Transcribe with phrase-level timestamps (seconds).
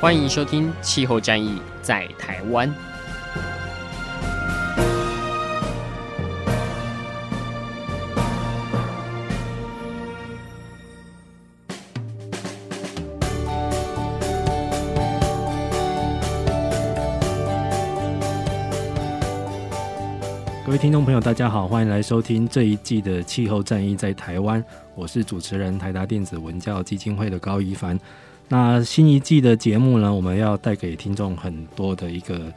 [0.00, 2.68] 欢迎收听《气候战役在台湾》。
[20.66, 24.62] 各位听众朋友，大家好，欢迎来收听这一季的《气候战役在台湾》，
[24.94, 27.98] 我是主持人台达电子文教基金会的高宜凡。
[28.48, 32.52] 那新一季的节目呢，我们要带给听众很多的一个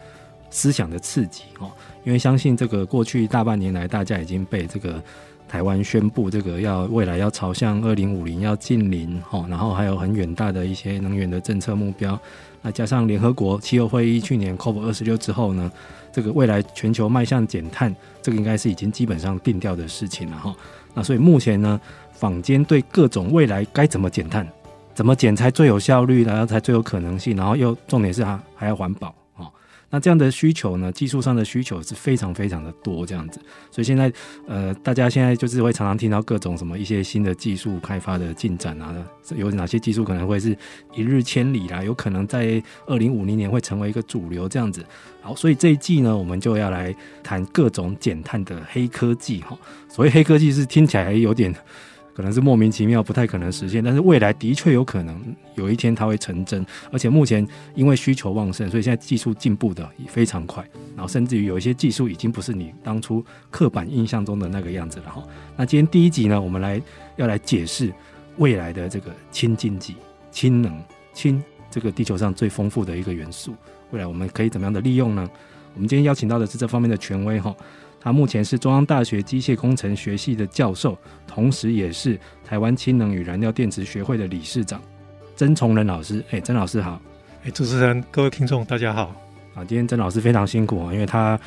[0.49, 1.71] 思想的刺激哦，
[2.03, 5.01] 因为相信这个过去大半年来，大家已经被这个
[5.47, 12.19] 台湾宣布这个要未来要朝向二零五零要近零哦，然后还有很远大的一些能源的政策目标，
[12.61, 15.71] 那加上联合国气候会议去年 COP 二十六之后呢，
[16.11, 20.53] 这个未来全球迈向减碳，这个应该是已经基本上定调的事情了哈。
[20.93, 21.79] 那所以目前呢，
[22.11, 24.47] 坊间对各种未来该怎么减碳，
[24.97, 29.45] 怎么减才最有效率，然后才最有可能性，然后又重点是还还要环保啊。
[29.91, 33.39] 那这样的需求呢，技术上的需求是非常非常的多，这样子。
[33.69, 34.11] 所以现在
[34.47, 38.91] 呃，大家现在就是会常常听到各种什么一些新的技术开发的进展啊，
[39.35, 40.57] 有哪些技术可能会是
[40.95, 44.83] 一日千里啦，有可能在二零五零年会成为一个主流这样子。
[45.21, 49.55] 好，所以这一季呢，我们就要来谈各种减碳的黑科技哈。
[49.87, 51.53] 所谓黑科技是听起来有点。
[52.17, 55.23] 可能是莫名其妙，不太可能实现，但是未来的确有可能
[55.53, 56.65] 有一天它会成真。
[56.91, 65.23] 而且目前因为需求旺盛，所以现在技术进步的也非常快，然后甚至于有一些技术已经不是你当初刻板印象中的那个样子了哈。
[65.55, 66.81] 那今天第一集呢，我们来
[67.17, 67.93] 要来解释
[68.37, 69.95] 未来的这个氢经济、
[70.31, 70.75] 氢能、
[71.13, 71.39] 氢
[71.69, 73.53] 这个地球上最丰富的一个元素，
[73.91, 75.29] 未来我们可以怎么样的利用呢？
[75.75, 77.55] 我们今天邀请到的是这方面的权威哈。
[77.99, 84.81] 他目前是中央大学机械工程学系的教授，同时也是台湾氢能与燃料电池学会的理事长，
[85.35, 86.23] 曾崇仁老师。
[86.31, 87.01] 哎，曾老师好。
[87.43, 89.13] 哎，主持人，各位听众，大家好。
[89.55, 91.39] 啊，今天曾老师非常辛苦啊，因为他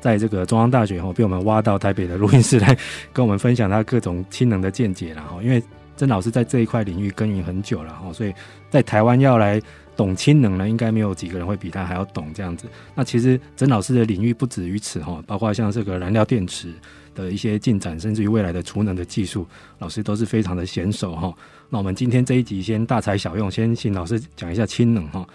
[0.00, 2.76] 在这个中央大学后被我们挖到台北的录音室来
[3.12, 5.42] 跟我们分享他各种氢能的见解了哈。
[5.42, 5.62] 因为
[5.96, 8.34] 曾老师在这一块领域耕耘很久了哈，所以
[8.70, 9.60] 在台湾要来。
[9.96, 12.66] 懂氢能呢，应该没有几个人会比他还要懂这样子。
[12.94, 16.72] 那其实曾老师的领域不止于此哈，包括像这个燃料电池
[17.14, 19.46] 的一些进展，甚至于未来的储能的技术，
[19.78, 21.32] 老师都是非常的娴熟哈。
[21.68, 25.28] 那我们今天这一集先大材小用，先请老师讲一下氢能哈。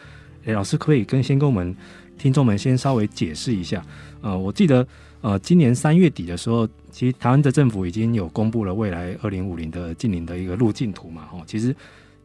[0.46, 1.76] 诶，老师可以跟先跟我们
[2.18, 3.86] 听众们先稍微解释一下。
[4.22, 4.86] 呃，我记得
[5.22, 11.44] 呃今年三月底的时候，其实台湾的政府已经有公布了未来二零五零的净零的一个路径图嘛哈。
[11.46, 11.76] 其实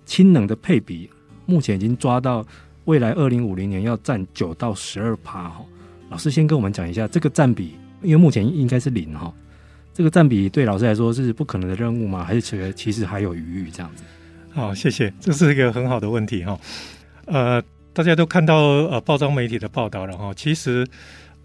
[0.07, 1.11] 氢能的配比。
[1.47, 2.45] 目前已经抓到
[2.85, 5.65] 未来二零五零年要占九到十二趴哈，
[6.11, 9.33] 老师先跟我们讲一下这个占比，因为目前应该是零哈，
[9.95, 12.25] 这个占比对老师来说是不可能的任务吗？
[12.25, 14.03] 还是觉得其实还有余裕这样子？
[14.51, 16.59] 好，谢谢，这是一个很好的问题哈。
[17.27, 20.87] 呃，大家都看到呃报章媒体的报道了哈，其实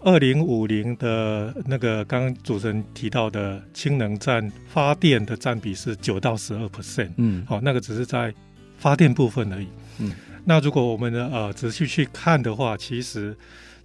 [0.00, 8.34] 二零五零的那个刚刚主持人提到的氢能占发电的占比是九到十二 percent，嗯，好，那个只是在
[8.76, 9.68] 发电部分而已。
[9.98, 10.12] 嗯，
[10.44, 13.36] 那如果我们呢呃仔细去看的话，其实，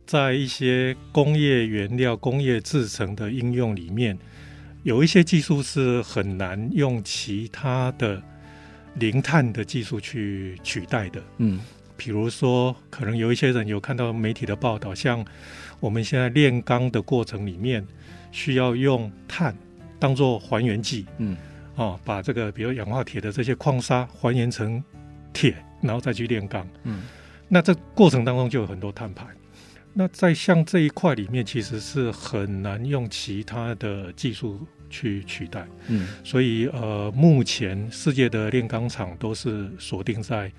[0.05, 4.17] 在一些工业原料、工业制成的应用里面，
[4.83, 8.21] 有一些技术是很难用其他的
[8.95, 11.21] 零碳的技术去取代的。
[11.37, 11.59] 嗯，
[11.95, 15.25] 比如说，可能有一些人有看到媒体的报道，像
[15.79, 17.85] 我们现在炼钢的过程里面，
[18.31, 19.55] 需要用碳
[19.99, 21.05] 当做还原剂。
[21.17, 21.35] 嗯，
[21.75, 24.83] 哦，把这个比如氧化铁的这些矿砂还原成
[25.31, 25.55] 铁。
[25.83, 27.03] 然后再去炼钢，嗯，
[27.47, 29.27] 那这过程当中就有很多碳排。
[29.93, 40.51] 那在像这一块里面，其实是很难用其他的技术去取代，嗯，所以呃，目前世界的炼钢厂都是锁定在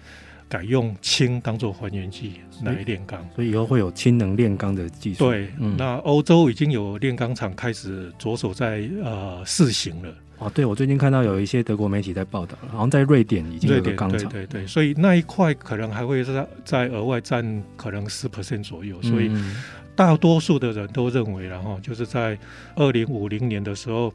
[0.49, 5.29] 改用氢当做还原剂来炼钢，所以以后会有氢能炼钢的技术。
[5.29, 10.15] 对，嗯，那欧洲已经有炼钢厂开始着手在呃试行了。
[10.39, 19.31] 哦，对，我最近看到有一些德国媒体在报道，好像在瑞典已经有个钢厂，对对对，所以那一块可能还会在在额外占可能十 percent 左右，所以
[19.95, 22.37] 大多数的人都认为，然后就是在
[22.75, 24.13] 二零五零年的时候，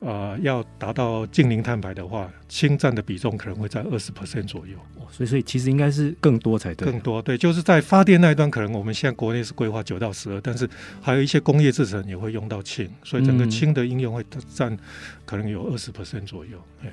[0.00, 4.74] 呃，要达到净零碳排的话，氢占的比重可能会在二十 percent 左右。
[5.10, 6.86] 所以，所以其实应该是更多才对。
[6.86, 10.68] 更多，对，就是在发电那一端，可能我们现在国内是规划九到十二，但是
[11.00, 14.24] 还有一些工业制成也会用到氢，所以整个氢的应用会
[14.54, 14.76] 占
[15.24, 16.58] 可能有二十 percent 左右。
[16.84, 16.92] 哎，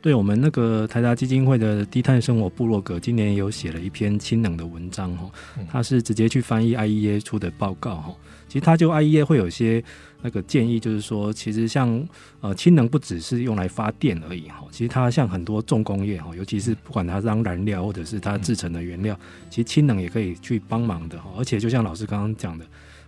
[0.00, 5.30] 对我们那个台达基金会的低碳生活部落格，今年有写了一篇氢能的文章哈，
[5.68, 8.14] 他是直接去翻译 IEA 出的报告哈。
[8.48, 9.82] 其实它就 IEA 会有些
[10.22, 12.06] 那个建议，就是说，其实像
[12.40, 19.18] 呃氢能不只是用来发电而已哈，其实它像很多重工业哈，尤其是不管它当燃料或者是它制成的原料，
[19.50, 21.30] 其实氢能也可以去帮忙的哈。
[21.38, 22.64] 而且就像老师刚刚讲的，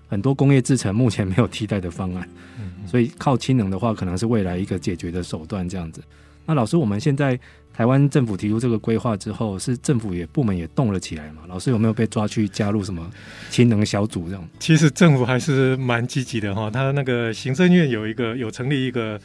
[0.09, 2.29] 很多工业制成目前没有替代的方案，
[2.87, 6.03] 所以靠氢能的话，可能是未来一个解决的手段这样子。
[6.47, 7.39] 那老师，我们现在。
[7.79, 11.43] 台湾政府提出这个规划之后，是政府也部门也动了起来嘛？
[11.47, 13.09] 老师有没有被抓去加入什么
[13.51, 14.49] 氢能小组这样？
[14.59, 19.17] 其实政府还是蛮积极的哈，他那个行政院有一个有成立一个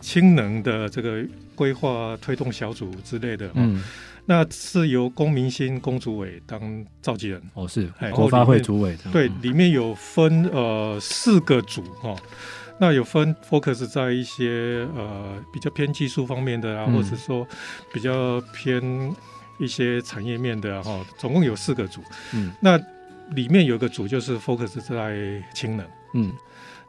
[0.00, 1.24] 氢能的这个
[1.54, 3.80] 规划推动小组之类的，嗯，
[4.26, 12.16] 那是由龚明鑫公主委当召集人哦，是国发会主委，对，里面有分呃四个组哈。
[12.82, 17.46] 那有分 focus 在一些呃比较偏技术方面的啊，嗯、或者说
[17.92, 19.14] 比较偏
[19.58, 22.00] 一些产业面的哈、啊，总共有四个组。
[22.32, 22.80] 嗯，那
[23.32, 25.86] 里面有一个组就是 focus 在氢能。
[26.14, 26.32] 嗯，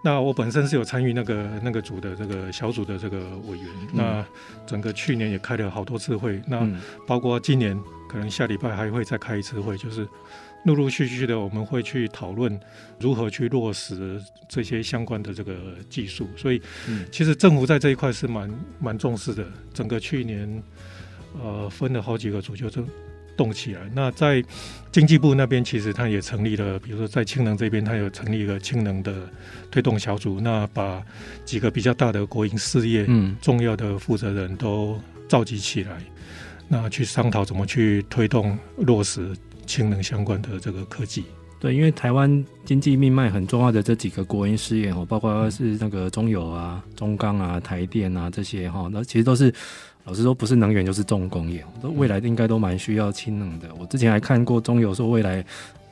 [0.01, 3.67] 那我本身是有参与那个那个组的这个小组的这个委员。
[3.81, 4.25] 嗯、那
[4.65, 6.65] 整个去年也开了好多次会，那
[7.05, 7.77] 包括今年
[8.07, 10.07] 可能下礼拜还会再开一次会，就是。
[10.63, 12.59] 陆陆续续的，我们会去讨论
[12.99, 15.55] 如何去落实这些相关的这个
[15.89, 16.27] 技术。
[16.37, 16.61] 所以，
[17.11, 18.49] 其实政府在这一块是蛮
[18.79, 19.43] 蛮重视的。
[19.73, 20.63] 整个去年，
[21.41, 22.69] 呃，分了好几个组，就
[23.35, 23.89] 动起来。
[23.95, 24.43] 那在
[24.91, 29.27] 经济部那边，其实他也成立了，比如说在氢能这边，他有成立一个氢能的
[29.71, 30.39] 推动小组。
[30.39, 31.03] 那把
[31.43, 33.07] 几个比较大的国营事业
[33.41, 35.97] 重要的负责人都召集起来，
[36.67, 39.35] 那去商讨怎么去推动落实。
[39.71, 41.23] 氢能相关的这个科技，
[41.57, 49.53] 对，因为台湾经济命脉很重要的这几个国营事业哦，包括是那个中油啊、中钢啊、台电啊这些哈，那其实都是
[50.03, 53.69] 老实说不是能源就是重工业，都未来应该都蛮需要氢能的。
[53.79, 55.41] 我之前还看过中油说未来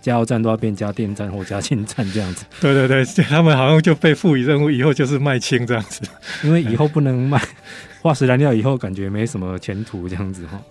[0.02, 2.44] 加油站都要变加电站或加氢站这样子。
[2.60, 6.02] 对对对，他们好像就被赋予任务，以后就是卖氢这样子，
[6.44, 7.42] 因为以后不能卖
[8.04, 10.62] 化石燃料，以后感觉没什么前途这样子哈。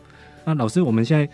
[0.44, 1.26] 那老师，我们现在。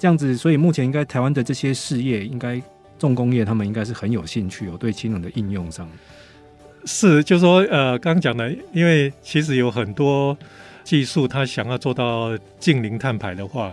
[0.00, 2.60] 这样子，所以目前应该台湾的这些事业，应该
[2.98, 5.86] 重工业，他们应该是很有兴趣哦，对氢能的应用上。
[6.86, 10.34] 是，就是说呃，刚刚讲的，因为其实有很多
[10.84, 13.70] 技术，它想要做到近零碳排的话，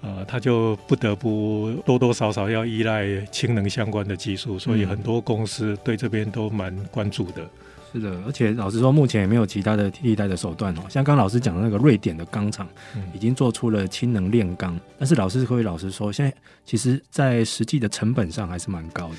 [0.00, 7.46] 呃，它就不得不多多少少要依赖氢能相关的技术，所以很多公司对这边都蛮关注的。
[7.92, 10.82] 是的，而且老实说，目前也没有其他的替代的手段哦。
[10.90, 12.68] 像刚刚老师讲的那个瑞典的钢厂，
[13.14, 19.16] 已经做出了氢能炼钢，嗯、但是老师可以老实说，现在其实在实际的成本上还是蛮高的。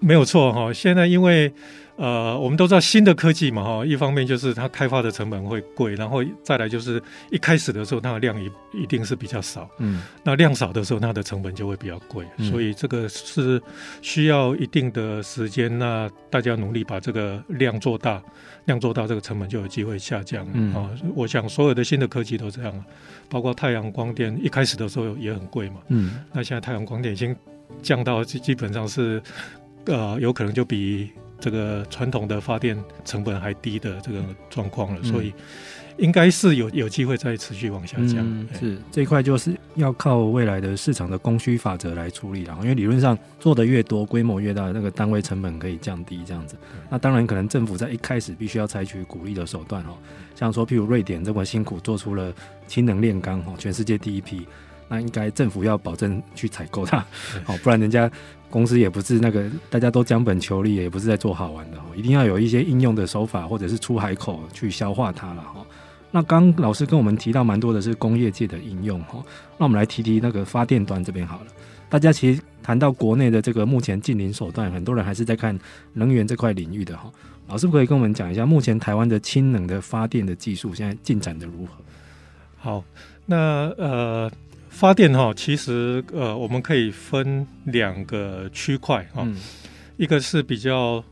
[0.00, 1.52] 没有错哈，现在因为。
[1.96, 7.00] 呃，我们都知道新的科技嘛，哈，一方面就是它开发的成本会贵，然后再来就是
[7.30, 13.62] 一开始的时候它的量一一定是比较少，嗯，那量少的时候它的成本就会比较贵，嗯、所以这个是
[14.02, 18.20] 需要一定的时间，那大家努力把这个量做大，
[18.64, 20.74] 量做大，这个成本就有机会下降，嗯。
[20.74, 22.84] 啊，我想所有的新的科技都这样，
[23.30, 27.36] 包括太阳光电一开始的时候也很贵嘛，嗯，那现在太阳光电已经
[27.82, 29.22] 降到基基本上是，
[29.86, 31.10] 呃，有可能就比。
[31.40, 35.30] 这个传统的发电成本还低的这个状况了，嗯、所以
[35.98, 38.16] 应该是有有机会再持续往下降。
[38.20, 46.56] 嗯、是这一块就是要靠未来的市场的供需法则来处理了，因为理论上做的越多，规模越大，那个单位成本可以降低这样子。
[46.72, 49.98] 嗯、那当然可能政府在一开始必须要采取鼓励的手段哦，
[50.34, 52.32] 像说譬如瑞典这么辛苦做出了
[52.66, 54.46] 氢能炼钢哦，全世界第一批。
[54.86, 56.98] 那应该政府要保证去采购它，
[57.42, 58.08] 好，不然人家
[58.54, 65.66] 公司也不是那个大家都将本求利，也不是在做好玩的哈，一定要有一些应用的手法，或者是出海口去消化它了哈。
[66.12, 69.20] 那刚老师跟我们提到蛮多的是工业界的应用哈，
[69.58, 71.46] 那我们来提提那个发电端这边好了。
[71.88, 75.58] 大家其实谈到国内的这个目前近零手段，很多人还是在看
[75.94, 77.10] 能源这块领域的哈。
[77.48, 81.72] 老师可以跟我们讲一下，目前台湾的氢能的发电的技术现在进展的如何？
[82.58, 82.84] 好，
[83.26, 83.36] 那
[83.76, 84.30] 呃。
[84.74, 89.36] 发电哈，其实呃，我们可以分两个区块哈，嗯、
[89.96, 91.02] 一个是比较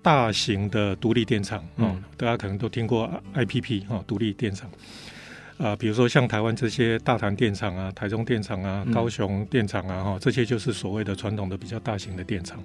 [0.00, 4.70] 大型的独立电厂啊，嗯、大家可能都听过 IPP 哈，独立电厂。
[5.58, 12.58] 啊、呃，比如说像台湾这些大潭电厂啊、台中电厂啊、高雄电厂啊哈，这些就是所谓的传统的比较大型的电厂。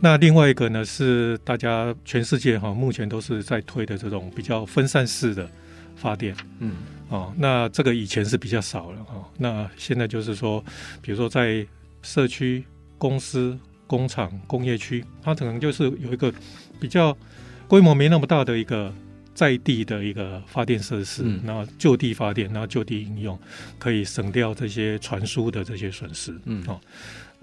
[0.00, 5.46] 那另外一个呢，是大家全世界哈目前都是在推的这种比较分散式的
[6.00, 6.34] 发电。
[6.60, 6.76] 嗯，
[7.08, 9.28] 哦，那这个以前是比较少了哈。
[9.36, 10.64] 那现在就是说，
[11.02, 11.66] 比如说在
[12.02, 12.64] 社区、
[12.96, 16.32] 公司、工厂、工业区，它可能就是有一个
[16.80, 17.16] 比较
[17.66, 18.92] 规模没那么大的一个
[19.34, 23.38] 在地的一个发电设施，然后就地发电，然后就地应用，
[23.78, 26.34] 可以省掉这些传输的这些损失。
[26.44, 26.80] 嗯，哦。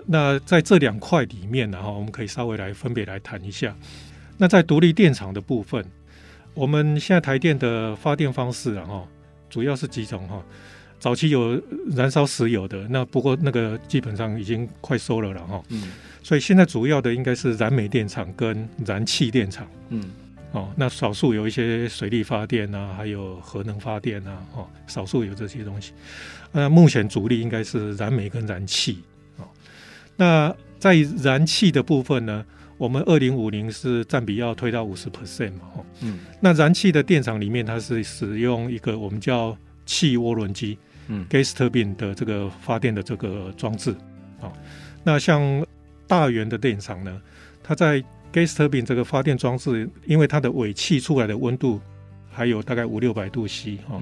[0.06, 3.76] 那在这两块里面呢，哈，我们可以稍微来分别来谈一下。
[4.38, 5.84] 那在独立电厂的部分，
[6.56, 9.08] 我们现在台电的发电方式啊，哈，
[9.50, 10.44] 主要是几种哈。
[10.98, 11.62] 早期有
[11.96, 15.62] 燃烧石油的，那不过那个基本上已经快收了了哈。
[15.70, 15.92] 嗯。
[16.24, 19.68] 所以现在主要的应该是燃煤电厂跟燃气电厂。
[19.90, 20.04] 嗯。
[20.54, 25.92] 哦，那少数有一些水力发电啊，还有核能发电啊，哦，少数有这些东西。
[26.54, 29.04] 那目前主力应该是燃煤跟燃气。
[29.38, 29.46] 哦
[30.16, 32.46] 那在燃气的部分呢，
[32.78, 35.62] 我们二零五零是占比要推到五十 percent 嘛，
[36.02, 40.78] 嗯，那燃气的电厂里面，它是使用一个我们叫气涡轮机，
[41.08, 43.96] 嗯，gas turbine 的这个发电的这个装置，
[44.42, 44.52] 啊，
[45.04, 45.66] 那像
[46.06, 47.22] 大园的电厂呢，
[47.64, 48.04] 它在
[48.34, 51.80] gas turbine 这个发电装置，因为它的尾气出来的温度
[52.30, 54.02] 还有大概五六百度 C 哈，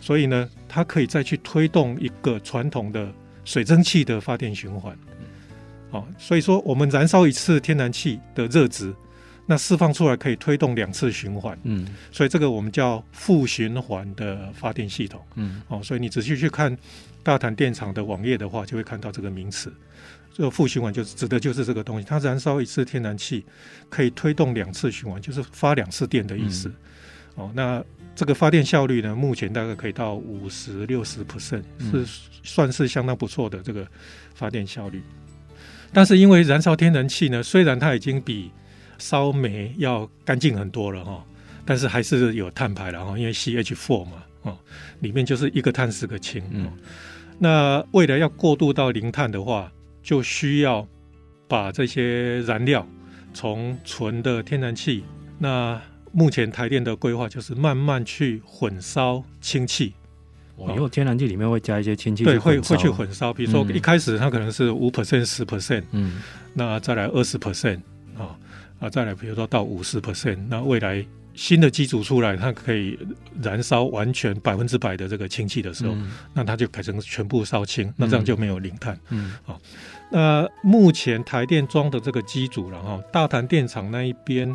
[0.00, 3.12] 所以呢，它可以再去推动一个传统的
[3.44, 4.96] 水蒸气的发电循环。
[5.92, 8.92] 哦，所以说我们燃烧一次天然气的热值，
[9.46, 16.76] 那释放出来可以推动两次循环，嗯，所以这个我们叫负循环的发电系统，嗯，哦，所以你仔细去看
[17.22, 19.72] 大潭电厂的网页的话，就会看到这个名词，
[20.32, 23.44] 这个负循环就是指的就是这个东西，它燃烧一次天然气
[23.90, 26.68] 可以推动两次循环，就是发两次电的意思，
[27.36, 27.84] 嗯、哦，那
[28.14, 32.06] 这个发电效率呢，目前大概可以到五十六十 percent，是
[32.42, 33.86] 算是相当不错的这个
[34.34, 35.02] 发电效率。
[35.92, 38.50] 但是因为燃烧天然气呢，虽然它已经比
[38.98, 41.24] 烧煤要干净很多了哈，
[41.64, 44.58] 但是还是有碳排了哈，因为 CH4 嘛，哦，
[45.00, 46.42] 里面就是一个碳四个氢。
[46.50, 46.72] 嗯，
[47.38, 49.70] 那未来要过渡到零碳的话，
[50.02, 50.86] 就需要
[51.46, 52.86] 把这些燃料
[53.34, 55.04] 从纯的天然气，
[55.38, 55.80] 那
[56.12, 59.94] 目前台电的规划就是慢慢去混烧氢气。
[60.74, 63.32] 以后天然气里面会加一些氢气，对，会会去混烧。
[63.32, 66.22] 比如说一开始它可能是五 percent、十 percent，嗯，
[66.54, 67.80] 那再来二十 percent
[68.18, 68.36] 啊
[68.78, 71.04] 啊，再来比如说到五十 percent，那未来
[71.34, 72.98] 新的机组出来，它可以
[73.42, 78.98] 燃烧完全百分之百的这个氢气的时候，嗯、那它就改成全部烧氢，那这样就没有零碳。
[79.08, 79.70] 嗯，好、嗯，
[80.10, 84.50] 那目前台电装的这个机组了哈，大潭电厂那一边，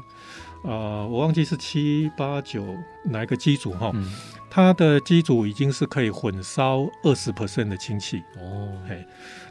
[0.63, 2.63] 啊、呃，我忘记是七八九
[3.05, 3.91] 哪一个机组哈。
[3.95, 4.11] 嗯
[4.57, 9.05] 它的机组已经是可以混烧二十 percent 的氢气哦，嘿，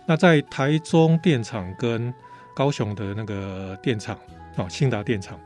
[0.05, 2.13] 那在台中电厂跟
[2.53, 4.19] 高雄的那个电厂
[4.57, 5.39] 哦，兴达电厂，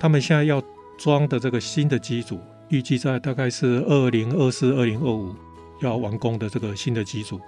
[0.00, 0.62] 他们现在要
[0.96, 2.40] 装的这个新的机组，
[2.70, 5.36] 预计在大概是二零二四、二零二五
[5.82, 7.38] 要完工的这个新的机组。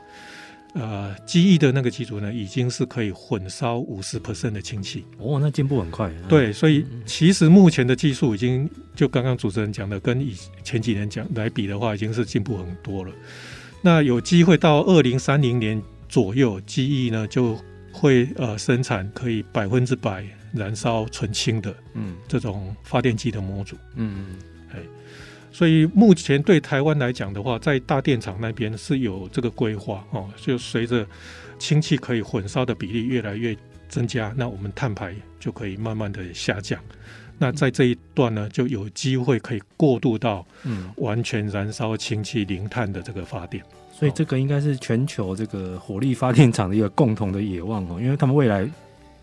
[0.75, 6.13] 呃，机翼的那个机组呢，已经是可以混烧五十 percent 的氢气哦，那进步很快。
[6.29, 13.13] 对，所以其实目前的技术已经就刚刚主持人讲的，跟以前几年讲来比的话，已经是进步很多了。
[13.83, 17.57] 那有机会到二零三零年左右，机翼呢就
[17.93, 24.37] 会呃生产可以百分之百燃烧纯氢的嗯这种发电机的模组嗯。
[25.55, 31.07] 所以目前对台湾来讲的话，在大电厂那边是有这个规划哦，就随着
[31.61, 33.57] 氢气可以混烧的比例越来越
[33.89, 36.77] 增加，那我们碳排就可以慢慢的下降。
[37.39, 43.63] 那在这一段呢，就有机会可以过渡到嗯完全燃烧氢气零碳的这个发电。
[43.93, 48.69] 所以这个应该是全球这个火力发电厂的一个共同的野望哦，因为他们未来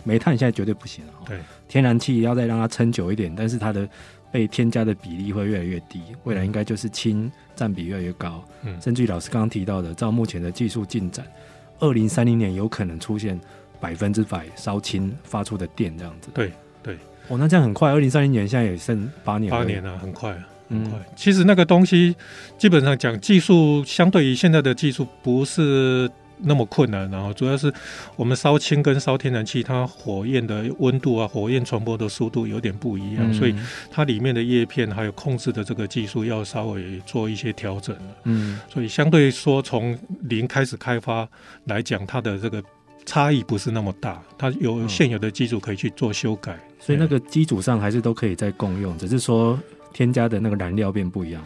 [0.06, 3.86] 煤炭现在绝对不行了，对，天然气要再让它撑久一点，但是它的。
[4.32, 8.44] 被添加的比例会越来越低，未来应该就是氢占比越来越高。
[8.64, 11.26] 嗯，甚至于老师刚刚提到的，照目前的技术进展，
[11.80, 13.40] 二零三零年有可能出现
[13.80, 16.30] 百分之百烧氢发出的电这样子。
[16.34, 16.96] 对对，
[17.28, 20.32] 哦，那这样很快，二零三零年现在也剩八年，八年了，很快，
[20.70, 21.00] 很快。
[21.00, 22.16] 嗯，其实那个东西
[22.58, 26.10] 基本上讲技术，相对于现在的技术不是。
[26.44, 27.72] 那么困难，然后主要是
[28.16, 33.56] 我们烧氢跟烧天然气，它火焰的温度啊，火焰传播的速度有点不一样，嗯、所以
[33.90, 37.96] 它里面的叶片还有控制的这个技术要稍微做一些调整。
[38.24, 41.28] 嗯，所以相对说从零开始开发
[41.66, 42.64] 来讲，它的这个
[43.06, 49.60] 差异不是那么大，它有现有的基础可以去做修改，嗯、所以那个基础上还是都可以再共用，只是说
[49.94, 51.44] 添加的那个燃料变不一样。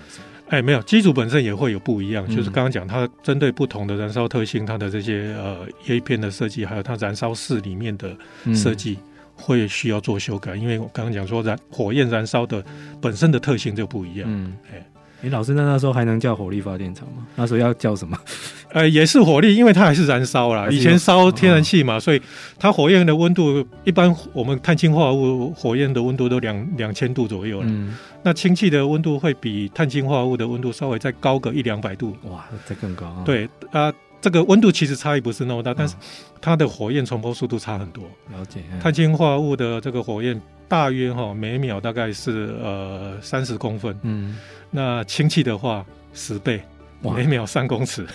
[0.50, 8.16] 哎，没有，机组本身也会有不一样，嗯、就是刚刚讲它针对不同的燃烧特性，它的这些呃叶片的设计，还有它燃烧室里面的
[8.54, 8.98] 设计，
[9.36, 12.64] 会需要做修改，因为我刚刚讲说燃火焰燃烧的
[13.02, 14.30] 本身的特性就不一样。
[14.32, 14.86] 嗯，哎。
[15.26, 17.26] 你老师那那时候还能叫火力发电厂吗？
[17.36, 18.16] 那时候要叫什么？
[18.72, 20.70] 呃，也是火力，因为它还是燃烧啦。
[20.70, 22.22] 以前烧天然气嘛，哦、所以
[22.60, 27.68] 它火焰的温度一般，我们碳氢化物火焰的温度都两两千度左右了。
[27.68, 32.16] 嗯，那氢气的温度会比碳氢化物的温度稍微再高个一两百度。
[32.30, 33.24] 哇，这更高。
[33.26, 35.96] 对啊、呃，这个温度其实差异不是那么大，但是
[36.40, 38.04] 它的火焰传播速度差很多。
[38.32, 38.60] 了解。
[38.80, 43.98] 碳氢化物的这个火焰大约哈每秒大概是呃三十公分。
[44.04, 44.36] 嗯。
[44.72, 46.62] 那氢气的话，十倍，
[47.02, 48.06] 每秒三公尺，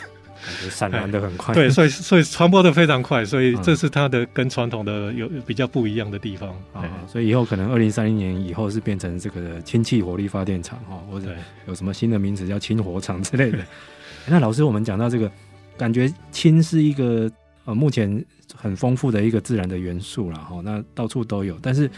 [0.71, 1.55] 散燃的很快。
[1.55, 6.85] 对，所以所以传播的非常快，所以这是它的跟传统的有比较不一样的地方啊。
[7.07, 11.29] 所以以后可能二零三零年以后是变成这个氢气火力发电厂哈，或者
[11.67, 13.59] 有什么新的名词叫氢火厂之类的。
[14.27, 15.31] 那老师，我们讲到这个，
[15.79, 17.31] 感觉氢是一个
[17.65, 18.23] 呃目前
[18.55, 21.91] 很丰富的一个自然的元素了哈，那到处都有，但是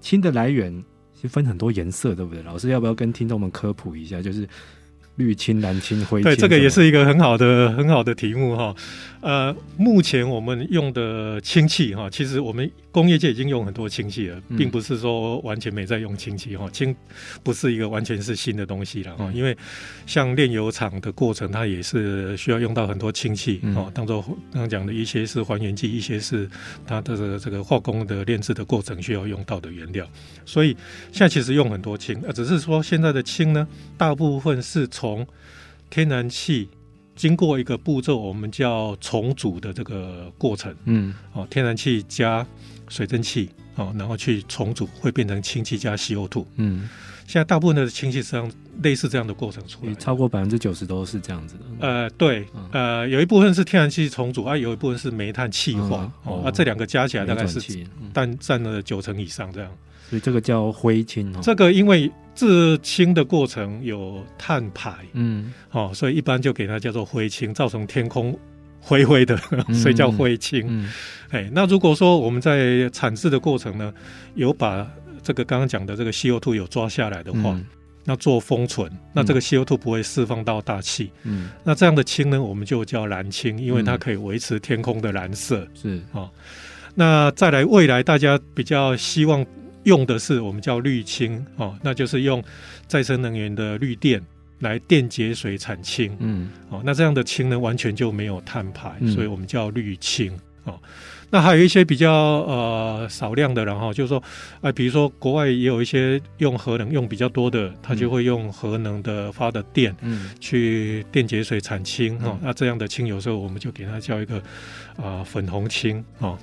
[0.00, 0.84] 氢的来源。
[1.22, 2.42] 就分很多颜色，对不对？
[2.42, 4.22] 老师要不要跟听众们科普一下？
[4.22, 4.48] 就是。
[5.16, 8.74] 绿氢、蓝氢、灰氢，对，这个也是一个很好的、很好的题目哈。
[9.20, 16.66] 呃，目前我们用的氢气哈，其实我们工业界已经用很多氢气了，并不是说完全没在用氢气哈。
[16.70, 16.96] 氢
[17.42, 19.54] 不是一个完全是新的东西了哈，因为
[20.06, 26.48] 像炼油厂的过程，它也是需要用到很多氢气哦，当做刚刚讲的一些是还原剂，一些是
[26.86, 30.08] 它的这个化工的炼制的过程需要用到的原料。
[30.46, 30.74] 所以
[31.12, 35.26] 现在其实用很多氢，呃，只是说现在的氢呢，大部分是从从
[35.88, 36.68] 天然气
[37.16, 42.46] 经过一个步骤，我们叫重组的这个过程，嗯，哦，天然气加
[42.88, 46.88] 水蒸气，哦，然后去重组，会变成氢气加 CO2，嗯，
[47.26, 48.50] 现在大部分的氢气实际上
[48.82, 51.64] 类似这样的过程出来，超过百分之九十都是这样子的。
[51.80, 57.60] 呃，对，呃，有一部分是天然气重组，啊，有一部分是煤炭气化，嗯、哦，啊，这两个加起来大概是
[58.14, 59.70] 但占了九成以上这样。
[60.10, 61.40] 所以这个叫灰氢哦。
[61.40, 68.36] 这个因为制氢的过程有碳排，嗯，哦，所以一般就给它叫做灰氢，造成天空
[68.80, 69.36] 灰灰的，
[69.72, 70.64] 所以叫灰氢。
[70.66, 70.90] 嗯，
[71.30, 73.94] 哎，那如果说我们在产制的过程呢，
[74.34, 74.84] 有把
[75.22, 77.64] 这个刚刚讲的这个 CO2 有抓下来的话，嗯、
[78.04, 81.12] 那做封存，那这个 CO2 不会释放到大气。
[81.24, 85.68] 嗯，那这样的氢呢，我们就叫蓝氢，因为它可以维持天空的蓝色。
[85.74, 86.30] 是啊、哦，
[86.94, 89.44] 那再来未来大家比较希望。
[89.84, 92.42] 用的是我们叫绿氢哦，那就是用
[92.86, 94.20] 再生能源的绿电
[94.60, 100.78] 来电解水产氢，嗯，哦，那这样的氢呢，完全就没有碳排，嗯、所以我们叫绿氢哦。
[101.32, 104.20] 那还有一些比较呃少量的，然后就是说，
[104.56, 112.36] 哎、呃，比如说国外也有一些用核能用比较多的，他就会用核能的发的电，嗯，去电解水产氢哦。
[112.42, 114.38] 那这样的氢有时候我们就给它叫一个
[114.96, 116.36] 啊、呃、粉红氢哦。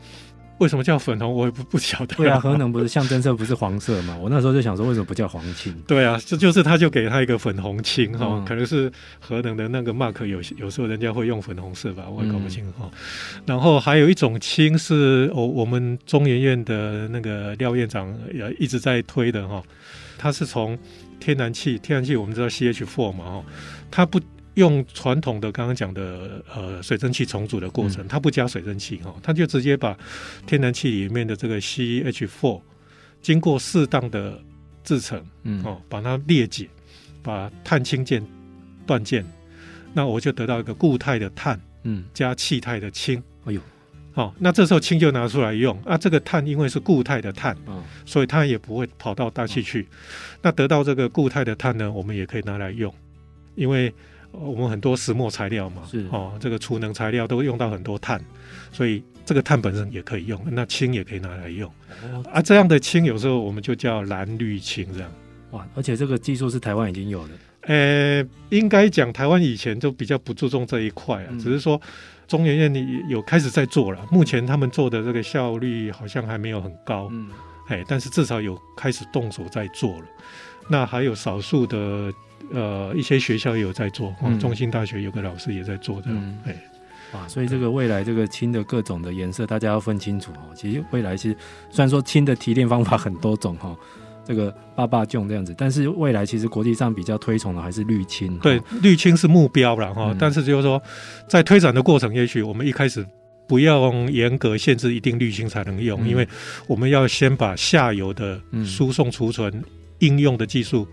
[0.59, 1.31] 为什么叫粉红？
[1.33, 2.15] 我也不不晓得。
[2.15, 4.17] 对啊，核能不是象征色不是黄色嘛？
[4.17, 5.73] 我那时候就想说，为什么不叫黄青？
[5.87, 12.89] 对啊，这就是他就给他一个粉红青哈，嗯、可能是核能的那个 mark 有有时候人家会用粉红色吧，我也搞不清哈。
[12.91, 19.61] 嗯、然后还有一种青是我我们中研院的那个廖院长也一直在推的哈，
[20.17, 20.77] 它是从
[21.19, 23.43] 天然气，天然气我们知道 CH4 嘛哈，
[23.91, 24.19] 它不。
[24.57, 29.95] 用传统的刚刚讲的呃水蒸气重组的过程，它不加水蒸气哈，它就直接把
[30.47, 32.59] 天然气里面的这个 CH4
[33.21, 34.41] 经过适当的
[34.83, 35.63] 制成，嗯。
[35.63, 36.67] 哦，把它裂解，
[37.21, 38.25] 把碳氢键
[38.87, 39.23] 断键，
[39.93, 43.61] 那我就得到一个固态的碳，嗯，加气态的氢，哎呦，
[44.15, 49.87] 哦，那这时候氢就拿出来用啊，这个碳因为是固态的碳，嗯，所以它也不会跑到大气去，
[50.41, 52.91] 那得到这个固态的碳呢，我们也可以拿来用，
[53.53, 53.93] 因为。
[54.31, 58.23] 我们很多石墨材料嘛，是哦，这个储能材料都用到很多碳，
[58.71, 61.71] 所以这个碳本身也可以用，那氢也可以拿来用。
[62.03, 65.11] 哦、啊，这样的氢有时候我们就叫蓝绿氢这样。
[65.51, 67.33] 哇，而且这个技术是台湾已经有的。
[67.61, 71.81] 呃，应该讲台湾以前就比较不注重这一块啊，嗯、只是说
[72.27, 77.29] 中研院有开始在做了，目前他们做的这个效率好像还没有很高，嗯，
[77.69, 80.05] 哎，但是至少有开始动手在做了。
[80.69, 82.13] 那还有少数的。
[82.53, 86.55] 呃，一些学校也有在做，嗯，中兴大学有个老师也在做的，嗯，哎，
[87.13, 90.53] 哇，所以这个未来这个氢的各种的颜色，大家要分清楚哦。
[90.55, 91.35] 其实未来其实
[91.69, 93.75] 虽然说氢的提炼方法很多种哈，
[94.25, 100.15] 这个八八囧这样子，但是未来其实国际上比较推崇的还是绿氢，对，绿氢是目标了哈。
[100.17, 100.81] 但是就是说，
[101.27, 103.05] 在推展的过程，也许我们一开始
[103.47, 106.27] 不要严格限制一定绿氢才能用，因为
[106.67, 109.63] 我们要先把下游的输送、储存、
[109.99, 110.87] 应用的技术。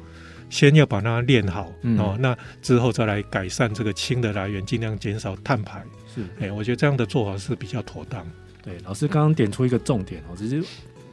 [0.51, 5.83] 先要把它练好、嗯、哦，那之后再来改善这个氢的来源，尽量减少碳排。
[6.15, 8.25] 是，哎，我觉得这样的做法是比较妥当。
[8.63, 10.65] 对，老师刚刚点出一个重点哦，只是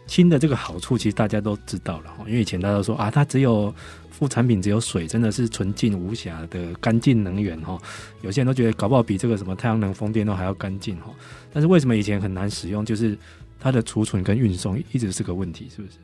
[0.08, 3.74] 氢的这个好处，其实大家都知道了哈，因为以前大家都说啊，它只有
[4.10, 7.78] 副产品只有水，真的是纯净无瑕的干净能源哈。
[8.22, 11.12] 有些人都觉得搞不好比这个什么太阳能、风电都还要干净哈。
[11.52, 12.86] 但是为什么以前很难使用？
[12.86, 13.18] 就是
[13.60, 15.98] 它的储存跟运送一直是个问题，是不是？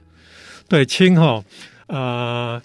[0.68, 1.44] 对，氢哈，
[1.88, 2.62] 呃，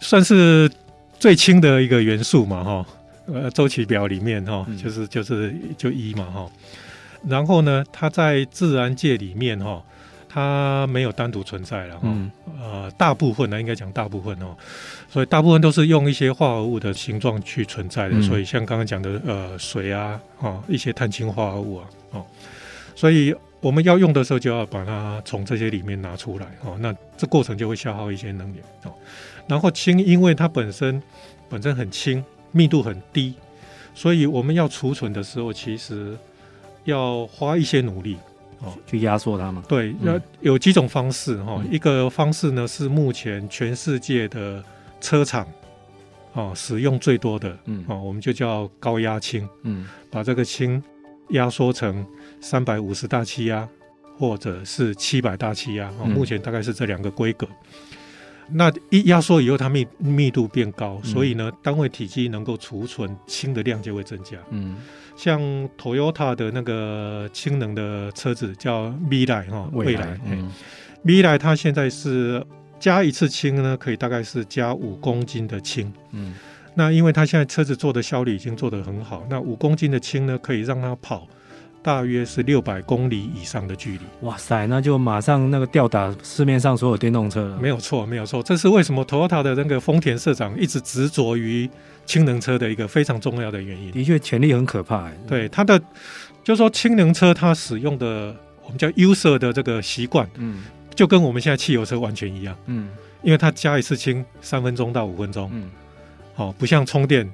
[0.00, 0.70] 算是
[1.18, 2.86] 最轻的一个元素嘛哈。
[3.26, 6.50] 呃，周期表里面哈，就是就是就一嘛哈。
[7.24, 9.80] 然后呢，它在自然界里面哈，
[10.28, 12.00] 它没有单独存在了哈。
[12.02, 12.28] 嗯、
[12.60, 14.56] 呃，大部分呢，应该讲大部分哦，
[15.08, 18.16] 所以大部分都是用一些化合物的形状去存在的。
[18.16, 22.26] 嗯、所以像刚刚讲的呃水啊，哦一些碳氢化合物啊，哦，
[22.96, 26.76] 所以我们要用的时候就要把它从这些里面拿出来哦。
[26.78, 28.92] 那这过程就会消耗一些能源哦。
[29.46, 31.02] 然后氢，因为它本身
[31.48, 33.32] 本身很轻，密度很低，
[33.94, 36.14] 所以我们要储存的时候，其实。
[36.84, 38.16] 要花一些努力
[38.58, 39.62] 哦，去压缩它嘛。
[39.68, 41.60] 对，那有几种方式哈。
[41.60, 44.60] 嗯、一个方式呢是目前全世界的
[45.00, 45.46] 车厂
[46.32, 50.82] 哦使用最多的，嗯哦，我们就叫高压氢，嗯，把这个氢
[51.30, 52.06] 压缩成
[52.40, 53.68] 三百五十大气压
[54.18, 57.46] 或者是七百大气压，哦，目前大概是这两个规格。
[57.46, 64.76] 嗯、那一压缩以后，它密密度变高，嗯、所以呢，单位体积能够储存氢的量就会增加，嗯。
[65.14, 65.40] 像
[65.76, 70.50] Toyota 的那个氢能的车子叫 Mirai 哈，未来，嗯
[71.04, 72.44] ，Mirai 它现在是
[72.80, 76.34] 加一次氢呢，可以大概是加五公斤的氢，嗯，
[76.74, 81.26] 那因为它现在车子做的效率已经做得很好，那五公斤的氢呢，可以让它跑
[81.82, 84.00] 大约是六百公里以上的距离。
[84.20, 87.58] 哇塞，那就马上那个吊打市面上所有电动车了。
[87.58, 91.68] 没有错，没有错，这是为什么 Toyota 的那个丰田社长一直执着于。
[92.04, 95.08] 氢能车的一个非常重要的原因，的确潜力很可怕。
[95.24, 95.78] 对它的，
[96.42, 100.64] 就是说氢能车它使用的我们叫 user 的这个习惯，嗯，
[100.96, 102.88] 就跟我们现在汽油车完全一样，嗯，
[103.22, 105.70] 因为它加一次氢三分钟到五分钟，嗯，
[106.46, 107.28] 好，不像充电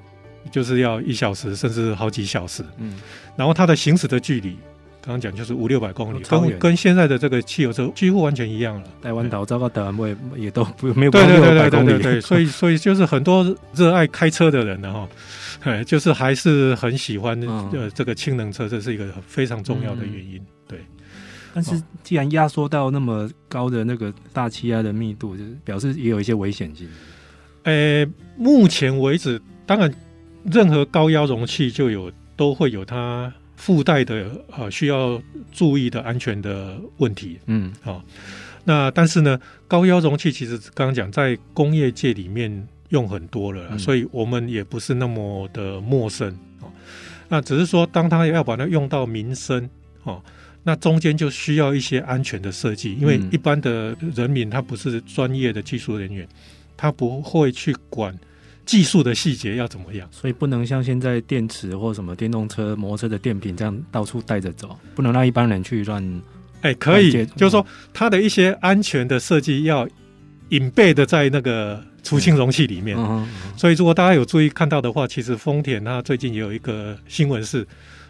[0.50, 3.00] 就是要一小时甚至好几小时，嗯，
[3.36, 4.56] 然后它的行驶的距离。
[5.00, 8.88] 刚刚讲就是五六百公里，跟跟现在的这个汽油车几乎完全一样了。
[9.00, 15.08] 台湾岛遭到台湾位也都不没有对对对对对对对，所以所以就是很多热爱开车的人呢哈，
[15.62, 17.40] 哎，就是还是很喜欢
[17.72, 20.38] 呃这个氢能车，这是一个非常重要的原因。
[20.66, 20.80] 对，
[21.54, 26.86] 但是既然压缩到那么高的那个大气压的密度，就是表示也有一些危险性。
[27.68, 29.92] 呃，目前为止，当然
[30.44, 33.32] 任何高压容器就有都会有它。
[33.58, 38.02] 附带的呃需要注意的安全的问题，嗯，好、哦，
[38.62, 46.70] 那但是呢，高压容器其实刚刚讲在工业界里面用很多了，嗯、所以我们也不是那么的陌生，哦，
[47.28, 49.68] 那只是说当它要把它用到民生，
[50.04, 50.22] 哦，
[50.62, 56.24] 那中间就需要一些安全的设计，因为一般的人民他不是专业的技术人员，
[56.78, 58.18] 他不会去管。
[58.64, 60.06] 技术的细节要怎么样？
[60.12, 66.22] 所以不能像现在电池或什么电动车、摩托车的电瓶这样到处带着走，不能让一般人去乱。
[66.60, 69.88] 哎，可以，就是说它的一些安全的设计要
[70.50, 72.94] 隐蔽的在那个储氢容器里面。
[72.98, 77.66] 嗯、所以如果大家有注意看到的话，其实丰田它最近也有一个新闻是，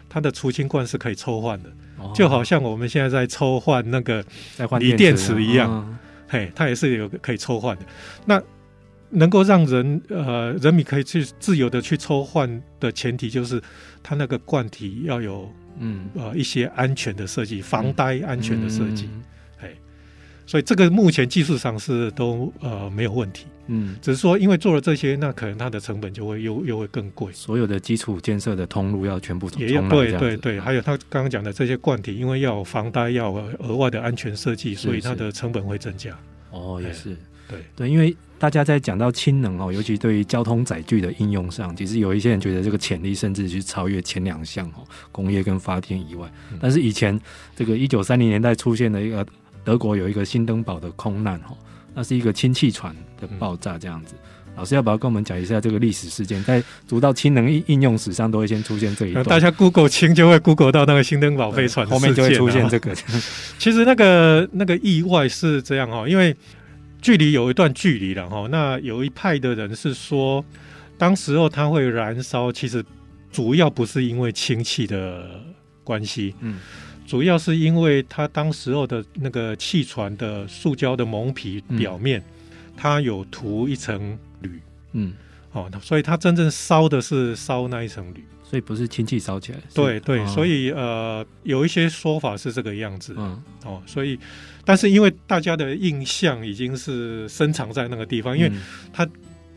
[0.09, 4.21] 它的储氢罐是可以抽换的，哦、就好像我们现在在抽换那个
[4.77, 5.71] 锂电池一样。
[5.71, 7.83] 嗯、嘿，它也是有可以抽换的。
[8.25, 8.43] 那
[9.09, 13.61] 能够让人呃人民可以去自由的去抽换的前提，就是
[14.03, 16.09] 它那个罐体要有嗯。
[16.15, 19.09] 呃一些安全的设计，防呆安全的设计，
[19.59, 19.77] 哎、嗯，
[20.45, 36.17] 所以这个目前技术上是都呃没有问题，嗯，只是说因为做了这些，那可能它的成本就会又又会更贵，所有的基础建设的通路要全部也要对对对，还有他刚刚讲的这些罐体，因为要有防呆，要有额外的安全设计，所以它的成本会增加。
[36.51, 37.15] 哦，也是，
[37.49, 38.15] 对对，因为。
[38.39, 46.25] 大家在讲到氢能哦，尤其对于交通载具的应用上，其实有一些人觉得这个潜力甚至去超越前两项哦，工业跟发电以外。
[46.57, 47.19] 但是以前
[47.53, 49.27] 这个一九三零年代出现的一个
[49.65, 51.57] 德国有一个新登堡的空难哦，
[51.93, 54.15] 那是一个氢气船的爆炸这样子。
[54.55, 56.41] 老师要不要跟我们讲一下这个历史事件？
[56.45, 59.25] 在读到氢能应应用史上都会先出现这一段。
[59.25, 62.95] 大家 Google 氢就会 Google 到那个新登堡飞船，后面就会出现这个。
[63.59, 66.33] 其实那个那个意外是这样哦，因为。
[67.01, 70.43] 距离有一段距离了哈，那有一派的人是说，
[70.97, 72.83] 当时候它会燃烧，其实
[73.31, 75.39] 主要不是因为氢气的
[75.83, 76.59] 关系，嗯，
[77.07, 82.23] 主要是因为它当时候的那个汽船的塑胶的蒙皮表面，嗯、
[82.75, 84.59] 它有涂一层铝，
[84.91, 85.13] 嗯，
[85.53, 89.59] 哦，所以它真正烧的是烧那一层铝，所以不是氢气烧起来。
[89.75, 93.13] 对对，哦、所以呃，有一些说法是这个样子。
[93.15, 94.17] 嗯哦，所以，
[94.65, 98.51] 但是因为大家的印象已经是深藏在那个地方，因为
[98.91, 99.07] 它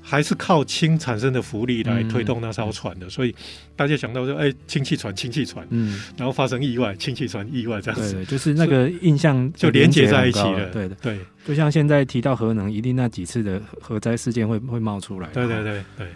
[0.02, 3.34] 还是靠氢产生的浮力来推动那艘船的，嗯、所以
[3.76, 10.68] 大家想到说，哎，氢气船，氢气船，嗯，然后发生意外，氢气船意外这样子，对，就是那个印象就连接在一起了。
[10.70, 15.28] 对的，对，就像现在提到核能，一定那几次的核灾事件会会冒出来。
[15.32, 16.08] 对对对对。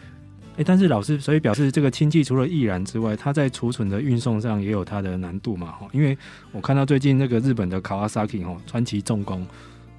[0.59, 5.73] 哎，但是老师，所以表示这个氢气除了易燃之外，它在储存的运送上也有它的难度嘛？
[5.73, 6.17] 哈，因为
[6.51, 9.47] 我看到最近那个日本的 Kawasaki 哈川崎重工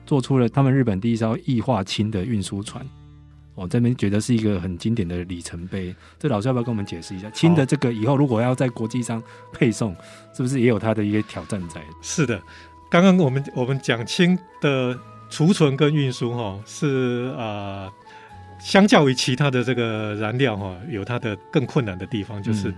[0.04, 2.84] 做出了他们日本第一艘液化氢的运输船，
[3.54, 5.96] 我这边觉得是一个很经典的里程碑。
[6.18, 9.22] 这老师要不要跟我们解释一下氢的这个以后如果要在国际上
[9.54, 9.96] 配送，
[10.34, 11.80] 是不是也有它的一些挑战在？
[12.02, 12.42] 是的，
[12.90, 17.86] 刚刚我们我们讲氢的储存跟运输哈是啊。
[17.86, 17.92] 呃
[18.60, 22.72] 相较于其他的这个燃料哈，有它的更困难的地方，就是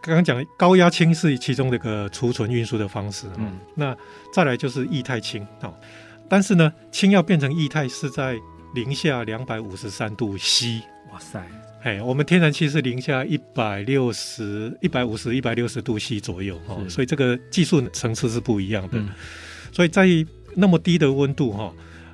[0.00, 3.26] 刚刚讲高压氢是其中的一个储存运输的方式。
[3.36, 3.96] 嗯，那
[4.32, 5.72] 再来就是液态氢啊，
[6.28, 8.36] 但是呢，氢要变成液态是在
[8.74, 10.80] 零下两百五十三度 C。
[11.12, 11.46] 哇塞，
[11.82, 18.98] 哎，我们天然气是零下一百六十、一百五十、一百六十度 C 左右哈，所以这个技术层次是不一样的。
[18.98, 19.10] 嗯，
[19.70, 20.06] 所以在
[20.56, 21.72] 那么低的温度哈。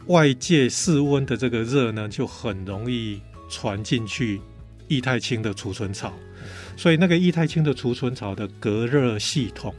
[0.08, 4.40] 外界室温的这个热呢，就很容易传进去
[4.88, 6.12] 液态氢的储存槽，
[6.76, 9.74] 所以那个液态氢的储存槽的隔热系统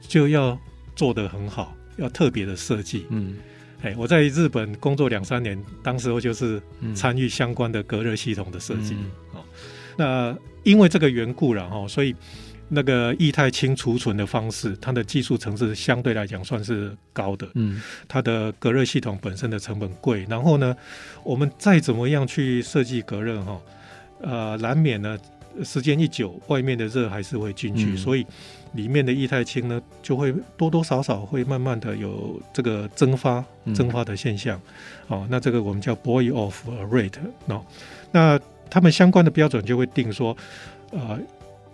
[0.00, 0.58] 就要
[0.94, 3.06] 做得很好，要特别的设计。
[3.10, 3.36] 嗯，
[3.82, 6.60] 哎，我在日本工作两三年，当时候就是
[6.94, 8.94] 参与相关的隔热系统的设计。
[9.32, 9.44] 哦，
[9.96, 12.14] 那因为这个缘故了哈，所以。
[12.72, 17.48] 那个液态氢储存的方式，它的技术层次相对来讲算是高的。
[17.54, 20.76] 嗯，它的隔热系统本身的成本贵，然后呢，
[21.24, 23.60] 我们再怎么样去设计隔热哈，
[24.20, 25.18] 呃，难免呢
[25.64, 28.24] 时间一久，外面的热还是会进去，嗯、所以
[28.74, 34.56] 里面的液态氢呢就会多多少少会慢慢的有这个蒸发、蒸发的现象。
[35.08, 36.54] 嗯、哦，那这个我们叫 boil off
[36.88, 37.18] rate。
[37.46, 37.66] 哦，
[38.12, 38.38] 那
[38.70, 40.36] 他们相关的标准就会定说，
[40.92, 41.18] 呃。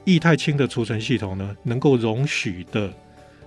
[0.06, 2.90] 液态氢的储存系统呢，能够容许的，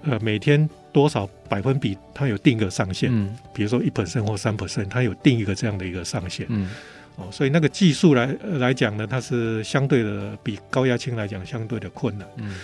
[0.04, 3.10] 呃，每天多少百分比，它有定个上限。
[3.12, 6.46] 嗯，比如说一 percent 或三 percent，它有定一个这样的一个上限。
[6.50, 6.70] 嗯，
[7.16, 12.28] 哦，所以那个技术来来讲呢，它是相对的比高压氢来讲相对的困难。
[12.36, 12.56] 嗯，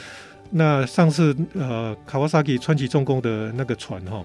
[0.52, 4.24] 那上次呃，Kawasaki 川崎重工的那个船哈，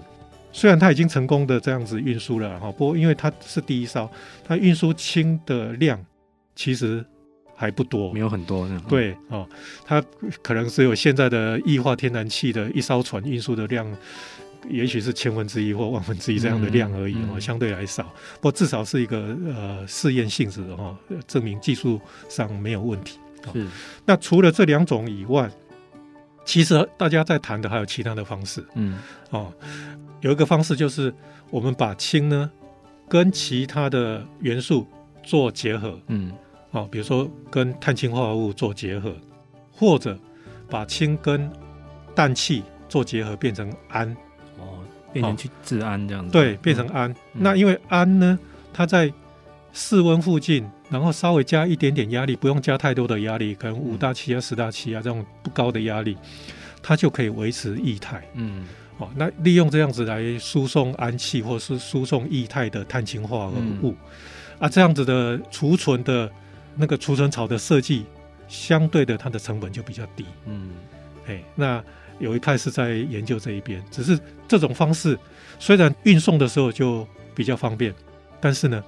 [0.51, 4.09] 虽然它已经成功的这样子运输了哈，不过因为它是第一艘，
[4.45, 5.97] 它运输氢的量
[6.55, 7.05] 其实。
[7.61, 8.67] 还不多，没有很多。
[8.89, 9.47] 对哦，
[9.85, 10.03] 它
[10.41, 13.85] 可能只有现在的液化天然气的一艘船运输的量，
[14.67, 18.01] 也许是千分之一或万分之一这样的量而已哦，相对来少。
[18.37, 20.97] 不过至少是一个呃试验性质的哈，
[21.27, 23.19] 证明技术上没有问题。
[23.53, 23.67] 是。
[24.07, 25.47] 那除了这两种以外，
[26.43, 28.65] 其实大家在谈的还有其他的方式。
[28.73, 28.97] 嗯。
[29.29, 29.53] 哦，
[30.21, 31.13] 有一个方式就是
[31.51, 32.49] 我们把氢呢
[33.07, 34.87] 跟其他的元素
[35.21, 35.99] 做结合。
[36.07, 36.31] 嗯。
[36.71, 39.13] 哦，比如说跟碳氢化合物做结合，
[39.73, 40.17] 或者
[40.69, 41.51] 把氢跟
[42.15, 44.15] 氮气做结合变成氨，
[44.57, 44.79] 哦，
[45.11, 46.31] 变成去制氨这样子。
[46.31, 47.11] 对，变成氨。
[47.11, 48.39] 嗯、那因为氨呢，
[48.73, 49.11] 它在
[49.73, 56.15] 室温附近，然后稍微加一点点压力，不用加太多的压力，可能五大气压、十大气压这种不高的压力，
[56.81, 58.25] 它就可以维持液态。
[58.35, 58.65] 嗯，
[58.97, 63.95] 哦，那利用这样子来输送氨气或是输送液态的碳氢化合物，嗯、
[64.59, 66.31] 啊，这样子的储存的。
[66.75, 68.05] 那个储存槽的设计，
[68.47, 70.25] 相对的它的成本就比较低。
[70.45, 70.71] 嗯，
[71.27, 71.83] 哎，那
[72.19, 75.17] 有一派是在研究这一边，只是这种方式
[75.59, 77.93] 虽然运送的时候就比较方便，
[78.39, 78.83] 但是呢，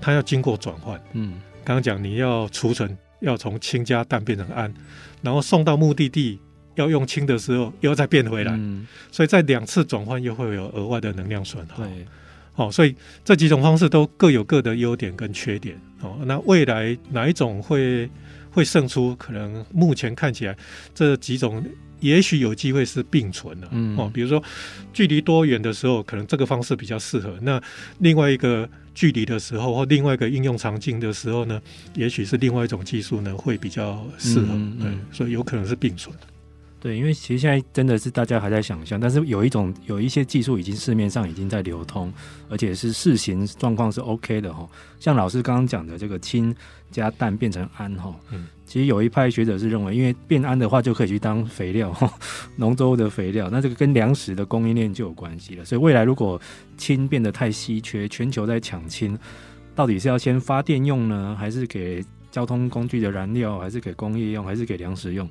[0.00, 1.00] 它要经过转换。
[1.12, 4.72] 嗯，刚刚讲你要储存，要从氢加氮变成氨，
[5.22, 6.40] 然后送到目的地
[6.76, 11.82] 要用氢的时候又要再变回来，嗯，所以在两次转换又会有额外的能量损耗。
[11.82, 12.06] 对。
[12.56, 15.80] 哦，所以这几种方式都各有各的优点跟缺点。
[16.00, 18.08] 哦，那未来哪一种会
[18.50, 19.14] 会胜出？
[19.16, 20.56] 可能目前看起来
[20.94, 21.64] 这几种
[22.00, 23.68] 也许有机会是并存的。
[23.72, 24.42] 嗯，哦，比如说
[24.92, 27.60] 距离多远的时候，可能这个方式比较适合；那
[27.98, 31.60] 另外一个距离的时候，或另外一个应用场景的时候呢，
[31.94, 34.46] 也许是另外一种技术呢会比较适合。
[34.52, 36.22] 嗯，嗯，对，所以有可能是并存的。
[36.80, 42.12] 对，因为其实现在真的是大家还在想象，但是有一种有一些技术已经市面上已经在流通，
[42.48, 44.68] 而且是试行状况是 OK 的哈。
[45.00, 46.54] 像老师刚刚讲的这个氢
[46.90, 51.92] 加氮变成氨哈，嗯，其实有一派学者是认为，因为变氨的话就可以去当肥料，
[52.54, 55.64] 农作物的肥料，那这个跟粮食的供应链就有关系了。
[55.64, 56.40] 所以未来如果
[56.76, 59.18] 氢变得太稀缺，全球在抢氢，
[59.74, 65.28] 到底是要先发电用呢，还是给交通工具的燃料，还是给工业用，还是给粮食用？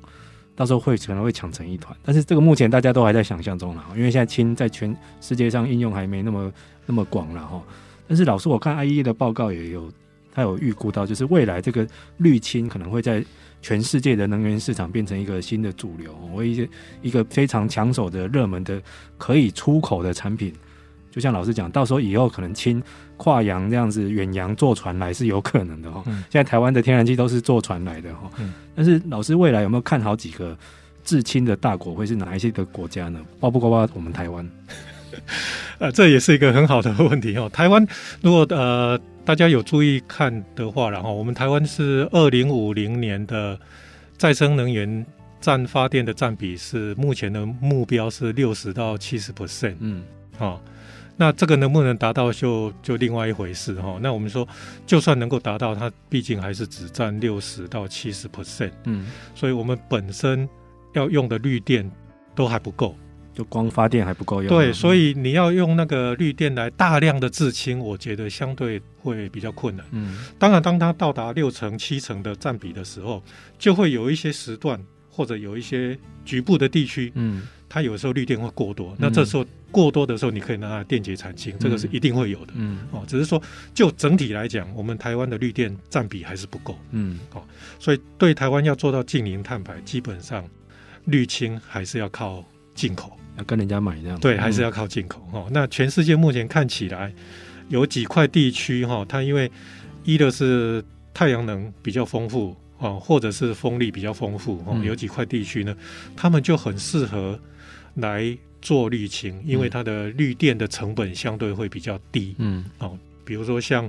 [0.58, 1.96] 到时候会可能会抢成一团。
[2.02, 6.52] 但是这个目前大家都还在想象中了，因为现在氢在全世界上应用还没那么
[6.84, 7.62] 那么广了哈。
[8.08, 9.88] 但是老师，我看 IEA 的报告也有，
[10.34, 13.24] 他有预估到，就是未来这个绿氢可能会在
[13.62, 16.68] 全世界的能源市场变成一个新的主流，为一个
[17.02, 18.82] 一个非常抢手的热门的
[19.16, 20.52] 可以出口的产品。
[21.18, 22.80] 就像老师讲，到时候以后可能氢
[23.16, 26.00] 跨洋这样子远洋坐船来是有可能的哈。
[26.06, 28.30] 嗯、现在台湾的天然气都是坐船来的哈。
[28.38, 30.56] 嗯、但是老师未来有没有看好几个
[31.02, 33.18] 至亲的大国会是哪一些的国家呢？
[33.40, 34.48] 包不包括我们台湾？
[35.80, 37.50] 呃，这也是一个很好的问题哦。
[37.52, 37.84] 台湾
[38.22, 43.58] 如果呃大家有注意看的话，然后我们台湾是二零五零年的
[44.16, 45.04] 再生能源
[45.40, 49.74] 占发电的占比是目前的目标是六十到七十 percent。
[49.80, 50.04] 嗯，
[50.38, 50.60] 哦。
[51.20, 53.98] 那这个能不能达到就就另外一回事哈。
[54.00, 54.46] 那我们说，
[54.86, 58.70] 就算能够达到，它毕竟还是只占六十到七十 percent。
[58.84, 60.48] 嗯，所以我们本身
[60.94, 61.90] 要用的绿电
[62.36, 62.96] 都还不够，
[63.34, 64.48] 就光发电还不够用。
[64.48, 69.84] 对，所以你要用那个绿电来大量的制氢，我觉得相对会比较困难。
[69.90, 73.20] 嗯，当然，当它到达六成七成的占比的时候，
[73.58, 77.42] 就会有一些时段或者有一些局部的地区，嗯。
[77.68, 82.54] 它有时候绿电会过多，那这时候过多的时候，你可以拿它电解产氢，嗯、这个是一定会有的。
[82.56, 83.40] 嗯，哦，只是说
[83.74, 86.78] 就整体来讲，我们台湾的绿电占比还是不够。
[86.92, 87.42] 嗯，哦，
[87.78, 90.42] 所以对台湾要做到净零碳排，基本上
[91.04, 92.42] 绿氢还是要靠
[92.74, 94.18] 进口，要跟人家买这样。
[94.18, 95.20] 对，还是要靠进口。
[95.30, 97.12] 哈、嗯，那全世界目前看起来
[97.68, 99.50] 有几块地区哈，它因为
[100.04, 105.76] 一的是太阳能比较丰富啊，或者是风力比较丰富哦，有几块地区呢，
[106.16, 107.38] 他们就很适合。
[107.98, 112.34] 来做绿氢，因为它的绿电的成本相对会比较低。
[112.38, 113.88] 嗯，哦，比如说像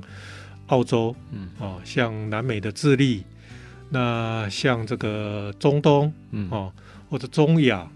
[0.68, 3.24] 澳洲，嗯，哦，像南美的智利，
[3.90, 6.72] 那像这个中东，嗯，哦，
[7.10, 7.90] 或者中亚，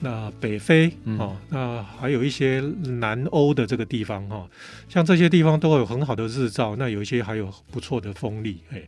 [0.00, 2.60] 那北非，哦，那还有一些
[3.00, 4.48] 南欧的这个地方，哈，
[4.88, 8.82] 像这些地方都有很好的日照，那有一些还有不错的风力，哎，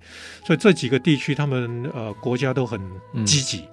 [0.45, 2.81] 所以这几个地区他们呃国家都很
[3.25, 3.59] 积极。
[3.59, 3.69] 嗯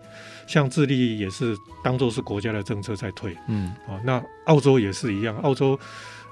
[0.48, 5.80] 像智利也是当做是国家的政策在推，嗯，哦，那澳洲也是一样，澳洲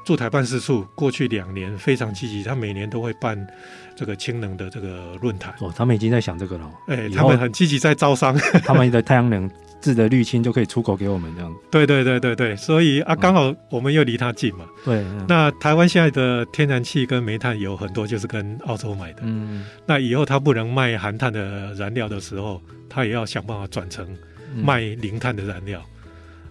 [0.06, 3.48] 驻台办事处过去两年非常积极，他每年都会办
[3.96, 5.54] 这个氢能的这个论坛。
[5.60, 9.50] 哦，他们已经在想这个了，哎、欸，他们很积极在招商，他们的太阳能
[9.84, 11.54] 制的绿氢就可以出口给我们这样。
[11.70, 14.66] 对对对对对，所以啊，刚好我们又离他近嘛。
[14.84, 22.60] 对、嗯，那台湾现在的天然气跟煤炭有很多就是跟澳洲买的，嗯，那以后他不能卖含碳的燃料的时候。
[22.96, 24.08] 他也要想办法转成
[24.56, 25.84] 卖零碳的燃料，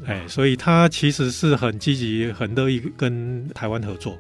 [0.01, 4.19] 嗯、哎，所以他其实是很积极、很乐意跟台湾合作。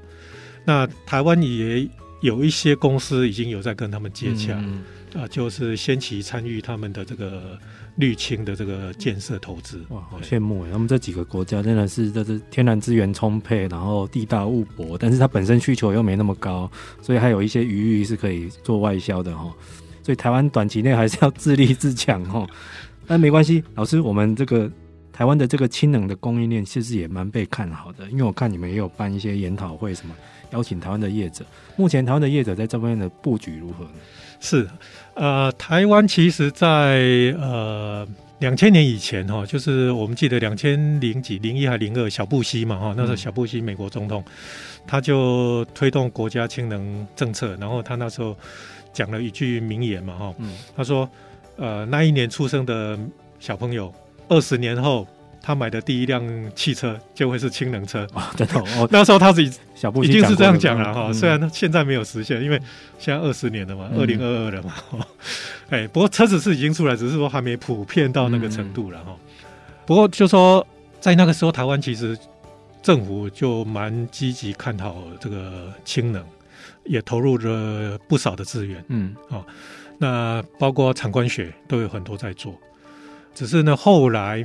[0.64, 1.84] 那台湾也
[2.20, 4.54] 有一些公司已经有在跟他们接洽，
[5.16, 7.58] 啊，就是先期参与他们的这个
[7.96, 9.84] 绿氢的这个建设投资。
[9.90, 10.70] 哇，好羡慕哎！
[10.70, 19.52] 他们这几个国家真的是这是天然资源充沛，然后地大物博，但是它本身需求又没那么高，所以还有一些余裕是可以做外销的哈。
[20.02, 22.46] 所以台湾短期内还是要自立自强哈，
[23.06, 24.68] 但没关系，老师，我们这个
[25.12, 30.14] 台湾的这个氢能的供应链其实也蛮被看好的，因为我看你们也有办一些研讨会，什么
[30.50, 31.44] 邀请台湾的业者。
[31.76, 33.90] 目前台湾的业者在这方面的布局如何呢？
[34.40, 34.68] 是，
[35.14, 38.06] 呃，台湾其实在呃
[38.38, 44.24] 两千年以前哈，就是我们记得两千零几零一还零二小布希嘛哈，那时候小布希美国总统，
[44.86, 48.36] 他就推动国家氢能政策，然后他那时候。
[48.94, 50.34] 讲了一句名言嘛，哈，
[50.76, 51.08] 他说，
[51.56, 52.98] 呃，那一年出生的
[53.40, 53.90] 小朋友，
[54.28, 55.08] 二十年后
[55.42, 56.22] 他买的第一辆
[56.54, 58.06] 汽车就会是氢能车。
[58.36, 62.58] 真的， 那时候他是小布已经是这样讲了哈，虽然现在没有实现，因为
[62.98, 64.72] 现在二十年了嘛，二零二二了嘛，
[65.70, 69.16] 哎，不过车子是已经出来，只是说还没普遍到那个程度了哈。
[69.84, 70.66] 不过就说
[71.00, 72.16] 在那个时候，台湾其实
[72.82, 76.24] 政府就蛮积极看好这个氢能。
[76.84, 79.46] 也投入了不少的资源，嗯，啊、哦，
[79.98, 82.52] 那包括产官学都有很多在做，
[83.32, 84.44] 只是呢，后来，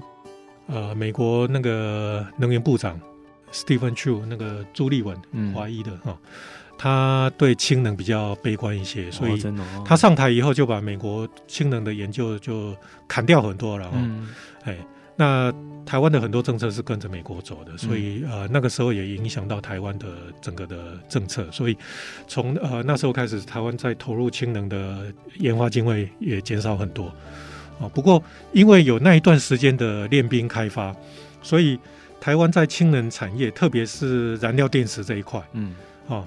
[0.67, 2.99] 呃，美国那个能源部长
[3.51, 5.17] Stephen Chu 那个朱立文，
[5.53, 6.17] 华裔的哈、
[6.77, 9.43] 他对氢能比较悲观一些，所以
[9.85, 12.75] 他上台以后就把美国氢能的研究就
[13.07, 14.29] 砍掉很多了，嗯，
[14.63, 14.77] 哎。
[15.19, 15.51] 那
[15.83, 20.05] 台湾的很多政策是跟着美国走的，所以呃那个时候也影响到台湾的
[20.39, 21.75] 整个的政策，所以
[22.27, 27.11] 从呃那时候开始，台湾在投入氢能的研发经费也减少很多
[27.79, 27.89] 啊。
[27.93, 28.21] 不过
[28.53, 30.95] 因为有那一段时间的练兵开发，
[31.41, 31.79] 所以
[32.19, 35.75] 台湾在氢能产业，特别是燃料电池这一块，嗯
[36.07, 36.25] 啊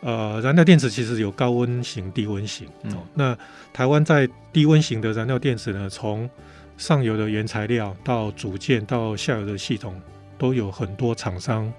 [0.00, 2.68] 呃，燃料电池其实有高温型、低温型。
[2.84, 3.36] 嗯、哦，那
[3.72, 6.30] 台湾在低温型的燃料电池呢，从
[6.76, 10.00] 上游的原材料到组件到下游的系统，
[10.38, 11.72] 都有很多厂商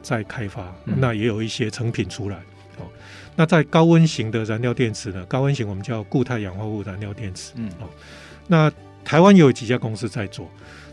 [0.00, 0.74] 在开发。
[0.86, 2.38] 嗯、那也有一些成品出来。
[2.78, 2.88] 哦，
[3.36, 7.52] 那在高温型的燃料电池呢，高温型我们叫固态氧化物燃料电池。
[7.56, 7.86] 嗯，哦，
[8.50, 8.68] 那
[9.04, 10.50] 台湾有几家公司在做。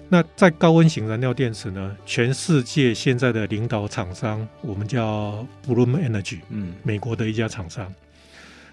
[0.09, 7.91] 那在高温型燃料电池呢，全世界现在的领导厂商，我们叫 Bloom Energy，嗯，美国的一家厂商。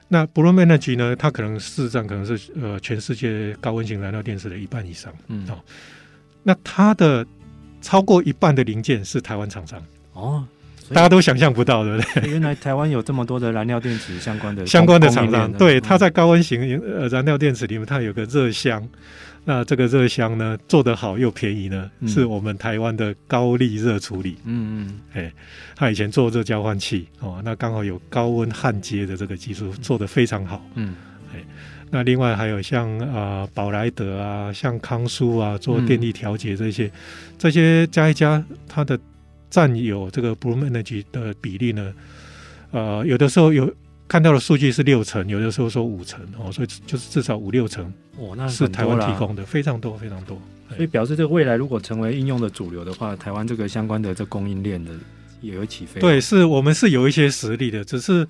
[0.06, 5.58] 那 Bloom Energy 呢，它可能市占可能是呃全世界高温型燃料电池的一半以上，嗯，哦，
[6.42, 7.26] 那它的
[7.80, 9.82] 超过一半的零件是台湾厂商。
[10.12, 10.46] 哦，
[10.92, 12.30] 大家都想象不到，对不对？
[12.30, 18.86] 原来台湾有这么多的燃料电池相关的 相关的厂商，对，它在高温型呃燃料电池里面，它有个热箱。
[19.46, 24.38] 那这个热箱呢，做得好又便宜呢，嗯、是我们台湾的高力热处理。
[24.46, 25.32] 嗯嗯，哎，
[25.76, 30.64] 他以前做热交换器哦，那刚好有高温焊接的这个技术，做得非常好。
[30.76, 30.94] 嗯，
[31.34, 31.44] 哎，
[31.90, 36.90] 那另外还有像啊宝来德啊，像康舒啊，做电力调节这些，嗯、
[37.36, 38.98] 这些加一加，它的
[39.54, 41.94] 占有这个 Bloom Energy 的比例呢，
[42.72, 43.72] 呃，有的时候有。
[44.06, 50.38] 看到的数据是六成，有的时候说五成哦，所以就是至少五六成哦，那是台湾提供的，非常多非常多。
[50.68, 54.90] 所以表示这个未来如果成为应用的主流的话，台湾这个相关的这供应链的
[55.40, 56.02] 也有起飞。
[56.02, 58.28] 对，是我们是有一些实力的，只是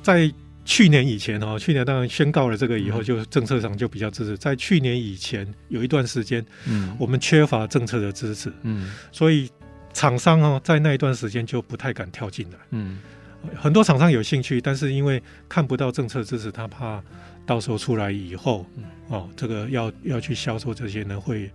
[0.00, 0.32] 在
[0.64, 4.38] 去年以前哦，去年当然宣告了这个以后，就政策上就比较支持。
[4.38, 9.50] 在去年以前有一段时间，嗯，我们缺乏政策的支持，嗯，所以
[9.94, 12.98] 厂商哦，在那一段时间就不太敢跳进来，嗯。
[13.54, 17.02] 很多厂商有兴趣，但是因为看不到政策支持，他怕
[17.44, 21.50] 到时候出来以后，嗯、哦，这个要要去销售这些呢，会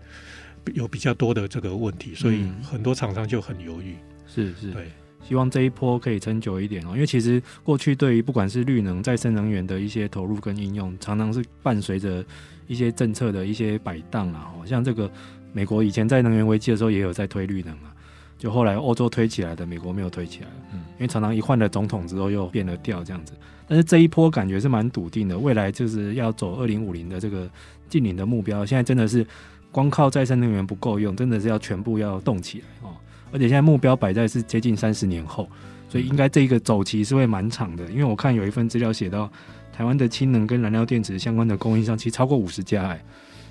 [0.76, 3.96] 有比较多的这个问题，所以很多厂商就很犹豫。
[4.28, 4.92] 是是，对，
[5.28, 12.24] 希望这一波可以撑久一点哦，因为其实过去对于不管是绿能、再生能源的一些投入跟应用，常常是伴随着
[12.68, 15.12] 一些政策的一些摆荡啊，哦，像这个
[15.54, 17.96] 美国以前在能源危机的时候也有在推绿能啊。
[18.40, 23.34] 就后来欧洲推起来的，美国没有推起来，嗯，因为常常一换了总统之后又变了调这样子。
[23.68, 27.48] 但是这一波感觉是蛮笃定的，未来就是要走二零五零的这个
[27.90, 28.66] 近零的目标。
[28.66, 29.28] 现在真的是
[29.72, 32.96] 光靠再生能源不够用，真的是要全部要动起来哦。
[33.32, 35.48] 而且现在目标摆在是接近三十年后，
[35.90, 37.86] 所以应该这一个走期是会蛮长的。
[37.92, 39.30] 因为我看有一份资料写到，
[39.72, 43.04] 台湾的氢能跟燃料电池相关的供应商其实超过五十家哎。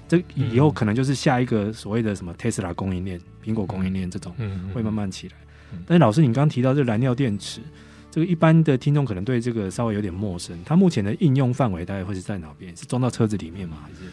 [0.08, 4.34] 这以后可能就是下一个所谓的什么特斯拉供应链、苹果供应链这种，
[4.74, 5.34] 会慢慢起来。
[5.86, 7.60] 但是老师，你刚刚提到这燃料电池，
[8.10, 10.58] 这个一般的听众可能对这个稍微有点陌生。
[10.64, 12.74] 它目前的应用范围大概会是在哪边？
[12.74, 13.76] 是装到车子里面吗？
[13.82, 14.10] 还是？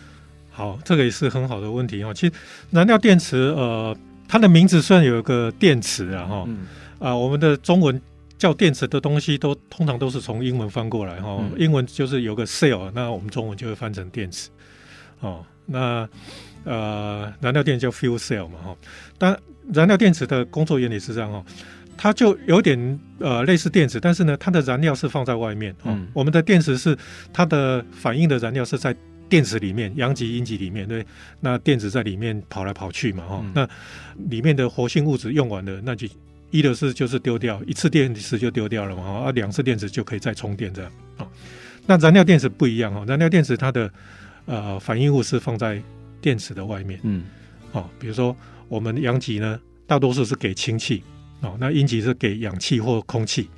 [0.52, 2.14] 好，这个也是很好的问题哦。
[2.14, 2.34] 其实
[2.72, 3.96] 燃料电池，呃，
[4.28, 6.50] 它的名字虽然有一个电池啊，哈，
[7.00, 8.02] 啊，我们的中文
[8.38, 11.42] 叫电池的东西都通常都是从英文翻过来哈。
[11.58, 14.50] 英文就是有个 cell，那我们中文就会翻成电池，
[15.22, 15.46] 哦。
[15.66, 16.08] 那
[16.64, 18.76] 呃，燃料电叫 fuel cell 嘛，哈，
[19.18, 19.38] 但
[19.72, 21.46] 燃料电池的工作原理是这样哦，
[21.96, 26.98] 它就有点呃类似电池，但是呢，它的燃料是放在外面，嗯，我们的电池是
[27.32, 28.96] 它的反应的燃料是在
[29.30, 31.06] 电池里面，阳极阴极里面，对，
[31.40, 33.70] 那电子在里面跑来跑去嘛，哈，那
[34.30, 36.08] 里面的活性物质用完了，那就
[36.50, 41.28] 一的是就是丢掉，一次电池就丢掉了嘛，哈，啊，两次电池就可以再充电这样，啊，
[41.86, 43.92] 那燃料电池不一样哈，燃料电池它的
[44.46, 45.82] 呃，反应物是放在
[46.22, 47.26] 电池的外面，嗯，
[47.72, 48.36] 哦，比如说
[48.68, 51.04] 我们阳极呢，大多数是给氢气，
[51.42, 53.50] 哦，那阴极是给氧气或空气，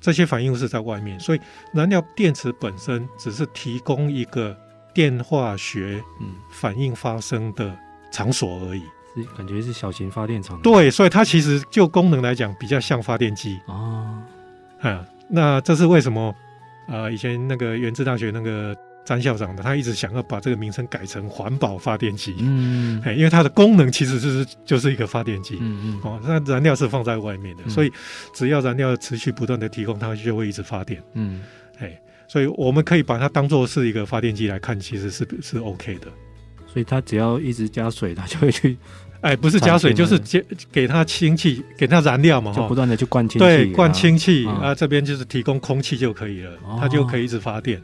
[0.00, 1.40] 这些反应物是在外面，所以
[1.72, 4.56] 燃料电池本身只是提供一个
[4.94, 6.28] 电化学嗯。
[6.52, 7.76] 反应发生的
[8.12, 8.82] 场所而已，
[9.16, 13.58] 是感觉是小型发电厂，对，所以它其实就功能来讲比较像发电机。
[13.66, 14.22] 哦，
[14.80, 16.34] 啊，那这是为什么？
[16.86, 18.76] 啊、呃，以前那个原子大学那个。
[19.04, 27.90] 詹校长的，他一直想要把这个名称改成环保发电机，嗯，哎因为它的功能其实就是就是一个发电机，嗯嗯，哦，那燃料是放在外面的，嗯、所以
[28.34, 31.40] 只要燃料持续不断的提供，它就会一直发电，嗯，
[31.78, 36.08] 哎，所以我们可以把它当做是一个发电机来看，其实是是 OK 的，
[36.66, 38.76] 所以它只要一直加水，它就会去，
[39.22, 47.80] 哎，不是加水，就是接给它氢气，给它燃料嘛，就不断的去灌氢气，对，灌氢气啊，这边就是提供空气就可以了，哦、它就可以一直发电。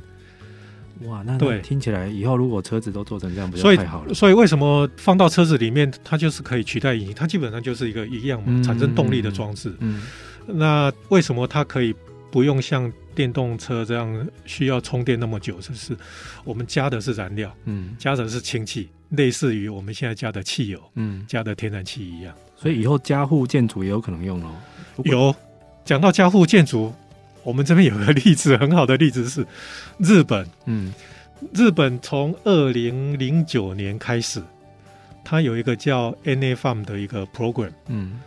[1.03, 4.15] 哇，那对，听起来以后如果车子都做成这样，不就太好了？
[4.15, 7.15] 所以，为什么放到车子里面，它就是可以取代引擎？
[7.15, 9.75] 它基本上就是一个一样嘛，嗯、产生动力的装置。
[9.81, 10.03] 嗯，
[10.47, 11.95] 那为什么它可以
[12.31, 15.61] 不用像电动车这样需要充电那么久？
[15.61, 15.97] 就是
[16.45, 22.33] 我们加的是燃料，嗯，加的是氢气，类似于我们现在加的汽油，嗯，加的天然气一样。
[22.57, 24.55] 所以以后家户建筑也有可能用哦。
[25.05, 25.35] 有
[25.85, 26.93] 讲到家户建筑。
[27.45, 29.47] 我们这边有个例子，很好的例子是
[29.99, 30.47] 日本。
[30.65, 30.93] 嗯，
[31.53, 34.43] 日本从二零零九年开始，
[35.23, 37.71] 它有一个叫 NA Farm 的一个 program。
[37.87, 38.21] 嗯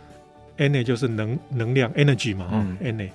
[0.56, 3.10] ，NA 就是能能量 energy 嘛，嗯，NA，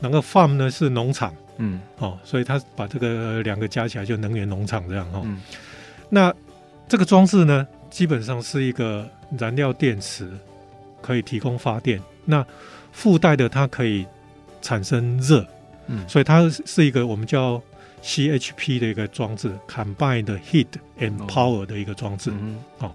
[0.00, 1.34] 然后 Farm 呢是农场。
[1.58, 5.22] 嗯，哦，所以它把这个两个加起来就能源农场这样哈。
[5.24, 5.40] 嗯，
[6.10, 6.32] 那
[6.86, 10.30] 这个装置呢，基本上是一个燃料电池，
[11.00, 11.98] 可以提供发电。
[12.26, 12.44] 那
[12.92, 14.06] 附带的它可以
[14.66, 15.46] 产生热，
[15.86, 17.62] 嗯，所以它是一个我们叫
[18.02, 20.66] CHP 的一个装置，Combined Heat
[20.98, 22.32] and Power 的一个装置。
[22.32, 22.92] 嗯，哦，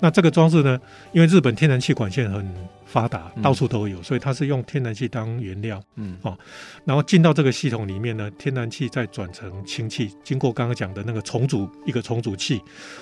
[0.00, 0.78] 那这个装置呢，
[1.12, 2.46] 因为日本天然气管线很
[2.84, 5.82] 发达，嗯到处都有，所以它是用天然气当原料。
[5.96, 6.36] 嗯，哦，
[6.84, 12.60] 然后进到这个系统里面呢，天然气再转成氢气，经过刚刚讲的那个重组一个重组器，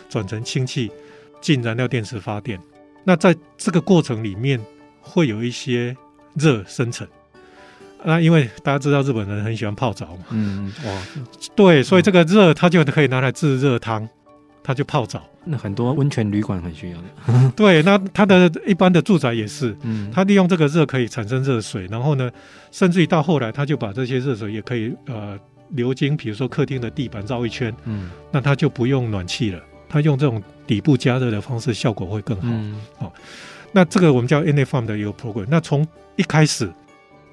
[0.09, 0.89] 转成氢气
[1.41, 2.57] 进燃料电池发电。
[3.03, 4.61] 那在这个过程里面
[5.01, 5.97] 会有一些
[6.35, 7.05] 热生成。
[8.05, 11.03] 那因为大家知道日本人很喜欢泡澡嘛，嗯，哇，
[11.55, 14.09] 对，所以这个热它就可以拿来制热汤，
[14.62, 15.22] 它就泡澡。
[15.44, 17.50] 那很多温泉旅馆很需要的。
[17.57, 22.30] 对，那它的一般的住宅也是，嗯，它利用这个热可以产生热水，然后呢，
[22.70, 25.36] 甚至于到后来，它就把这些热水也可以呃
[25.70, 32.42] 流经，比如说客厅的地板绕一圈，嗯，那它就不用暖气了，它用这种底部加热的方式，效果会更好。
[32.44, 33.12] 嗯，哦，
[33.72, 35.46] 那这个我们叫 NA Farm 的一个 program。
[35.48, 35.84] 那从
[36.14, 36.70] 一开始，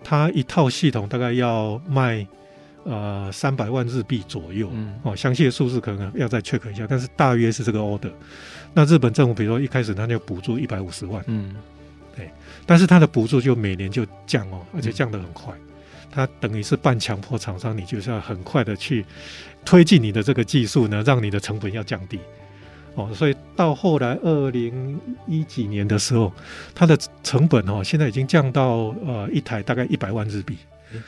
[0.04, 2.26] 它一套系统大概要卖
[2.84, 8.12] 呃三百万日币左右，嗯，哦，详细的数字可能要再 check 一下，但是大约是这个 order。
[8.74, 11.56] 那日本政府比如说一开始它就补助一百五十万，嗯，
[12.16, 12.30] 对，
[12.66, 15.54] 但是它的补助就每年就降哦，而且降得很快，
[16.12, 19.06] 它等于是半强迫厂商，你就是要很快的去
[19.66, 22.20] 推进你的这个技术呢，让你的成本要降低。
[22.96, 26.32] 哦，所以到后来二零一几年的时候，
[26.76, 30.58] 它的成本哦，现在已经降到呃一台大概一百万日币，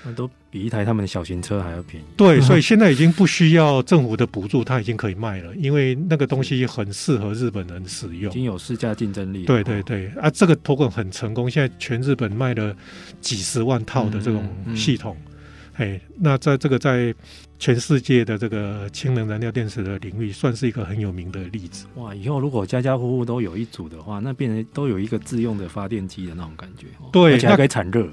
[0.05, 2.05] 那都比一台他们的小型车还要便宜。
[2.15, 9.45] 对， 所以现在已经不需要政府的补助，它已经可以卖了，因为那个东西很适合日本人使用，已经有市价竞争力。
[9.45, 12.75] 对对对，啊，这个 program 很成功，现在全日本卖了
[13.19, 15.30] 几十万套的这种系统，哎、嗯嗯，
[16.19, 17.13] 那在这个在。
[17.61, 21.85] 全世界的这个氢能燃料电池的领域，算是一个很有名的例子。
[21.93, 22.15] 哇！
[22.15, 26.87] 以后如果家家户户都有一组的话，那变成都有一个自用的发电机的那种感觉。
[27.11, 28.09] 对，而且还可以产热。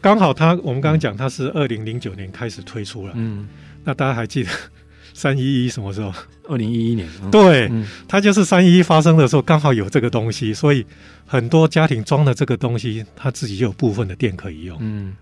[0.00, 3.12] 刚好它，我们刚刚讲它是二零零九年开始推出了。
[3.16, 3.48] 嗯，
[3.82, 4.50] 那大家还记得
[5.12, 6.14] 三一一什么时候？
[6.48, 7.08] 二零一一年。
[7.24, 10.86] 嗯、对、嗯，它就是三一一发生的时候，刚好有这个东西，所以
[11.26, 14.78] 很多家庭装了这个东西，它自己就有部分的电可以用。
[14.80, 15.16] 嗯，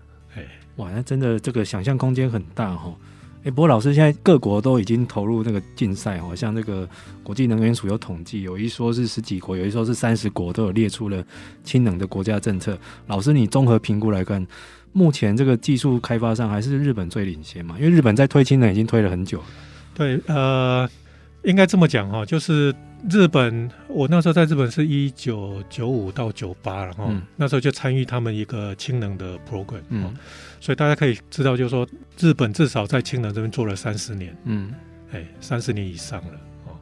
[0.77, 2.93] 哇，那真的这个想象空间很大哈。
[3.43, 6.87] 哎，不过老师，现在各国都已经投入那个竞赛哦，像那个
[7.23, 11.25] 国际能源署有统计，有一说是十几国，有一说是三十国，都有列出了
[11.63, 12.77] 氢能的国家政策。
[13.07, 14.45] 老师，你综合评估来看，
[14.93, 17.75] 目前这个技术开发上还是日本最领先嘛？
[17.79, 19.45] 因为日本在推氢能已经推了很久了。
[19.95, 20.87] 对，呃，
[21.43, 22.73] 应该这么讲哈，就是
[23.09, 30.15] 日本，我那时候在日本是一九九五到九八，然后那时候就参与他们一个氢能的 program，嗯。
[30.59, 31.87] 所以大家可以知道，就是说
[32.19, 34.71] 日本至少在氢能这边做了三十年，嗯，
[35.11, 36.33] 哎，三十年以上了
[36.67, 36.77] 哦。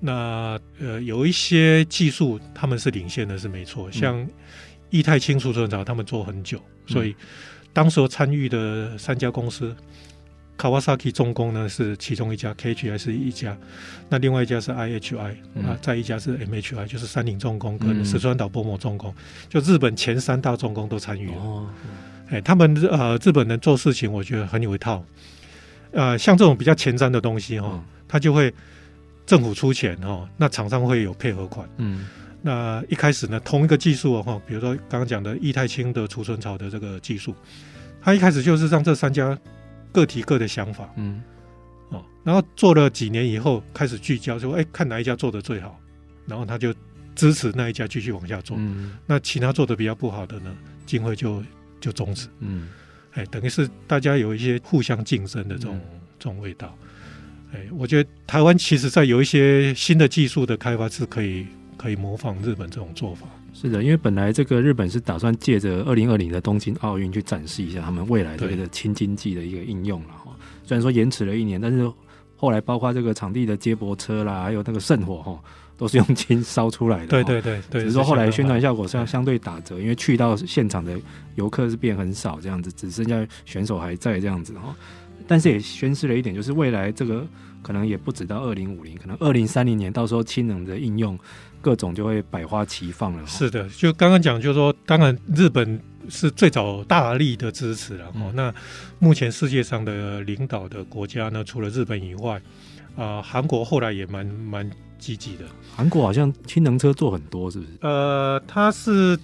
[0.00, 3.88] 那呃，有一些技术他们是领先的，是没错。
[3.92, 4.26] 像
[4.90, 7.14] 液态氢储存槽，他们做很久，所以
[7.72, 9.74] 当时参与的三家公司
[10.58, 13.56] ，Kawasaki 重工呢是其中一家，KHI 是一家，
[14.08, 19.14] 那另外一家是 IHI 啊，再一家是 MHI，就是三菱重工跟石川岛波摩重工，
[19.48, 21.36] 就日本前三大重工都参与了。
[21.36, 21.68] 哦
[22.30, 25.04] 哎，他们呃，日本人做事情，我觉得很有一套。
[25.92, 28.52] 呃，像这种比较前瞻的东西哈、哦，他就会
[29.26, 31.68] 政府出钱哦，那厂商会有配合款。
[31.76, 32.06] 嗯，
[32.40, 37.34] 那一开始呢，同一个技术哦，哈，比如说刚刚讲的液态氢的储存槽的这个技术，
[38.00, 39.38] 他一开始就是让这三家
[39.94, 40.92] 各提各的想法。
[40.96, 41.22] 嗯，
[41.88, 45.80] 哦，然后做了几年以后，开始聚焦，说，哎，看哪一家做的最好，
[46.26, 46.74] 然后他就
[47.14, 48.56] 支持那一家继续往下做。
[48.58, 51.42] 嗯，那其他做的比较不好的呢，经费就。
[51.80, 52.70] 就终止，嗯，
[53.12, 56.74] 哎，等于是大家有一些互相竞争的这种、嗯、这种味道，
[57.52, 63.26] 哎，我觉得台湾其实在有一些新的技术的开发是可以可以模仿日本这种做法。
[63.54, 70.36] 是的，因为本来这个日本是打算借着二零二零的东京奥运去展示一下他们未来的这个轻经济的一个应用了哈。
[70.64, 71.90] 虽然说延迟了一年，但是
[72.36, 75.40] 后来包括这个场地的接驳车啦，还有那个圣火哈。
[75.76, 77.82] 都是用金烧出来的，对对对对。
[77.82, 80.98] 只是说后来宣传效果相相对打折，因为去到现场的
[81.34, 84.74] 游客是变很少，这样子只剩下选手还在这样子哈。
[85.26, 87.26] 但是也宣示了一点，就是未来这个
[87.62, 91.18] 可能也不止到二零五零，可能二零三零年到时候氢能的应用
[91.62, 93.26] 各种就会百花齐放了。
[93.26, 98.06] 是的，就刚刚讲，就是说，当然日本是最早大力的支持了。
[98.08, 98.54] 哦、嗯，那
[98.98, 102.34] 目前世界上的领导的国家呢，除了日本以外，
[102.94, 104.70] 啊、呃，韩国后来也蛮蛮
[105.04, 105.44] 积极的。
[105.76, 107.72] 韩国好像氢能车做很多，是不是？
[107.82, 109.18] 呃，它是。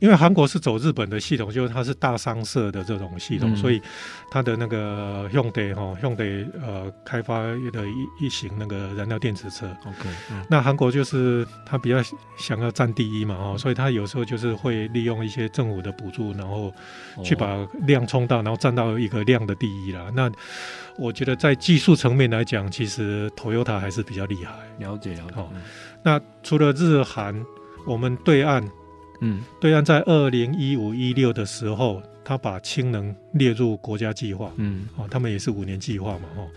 [0.00, 3.80] 因为韩国是走日本的系统，就是它是大商社的这种系统，嗯、所以
[4.30, 9.66] 它的那个 Hyundai 哈 Hyundai 呃开发的一一型那个燃料电池车。
[9.86, 11.96] OK，、嗯、那韩国就是它比较
[12.38, 16.72] 想要占第一嘛哦，所以它有时候就是会利用一些政府的补助，然后
[17.22, 20.10] 去把量冲到，然后占到一个量的第一啦。
[20.14, 20.32] 那
[20.96, 24.54] 我觉得在技术层面来讲，其实 Toyota 还是比较厉害。
[24.78, 25.34] 了解了解。
[25.36, 25.48] 哦，
[26.02, 27.44] 那除了日韩，
[27.86, 28.66] 我们对岸。
[29.20, 34.50] 嗯，对岸在二零一五一六的时候，他把氢能列入国家计划。
[34.56, 36.48] 嗯，哦，他们也是五年计划嘛，哦，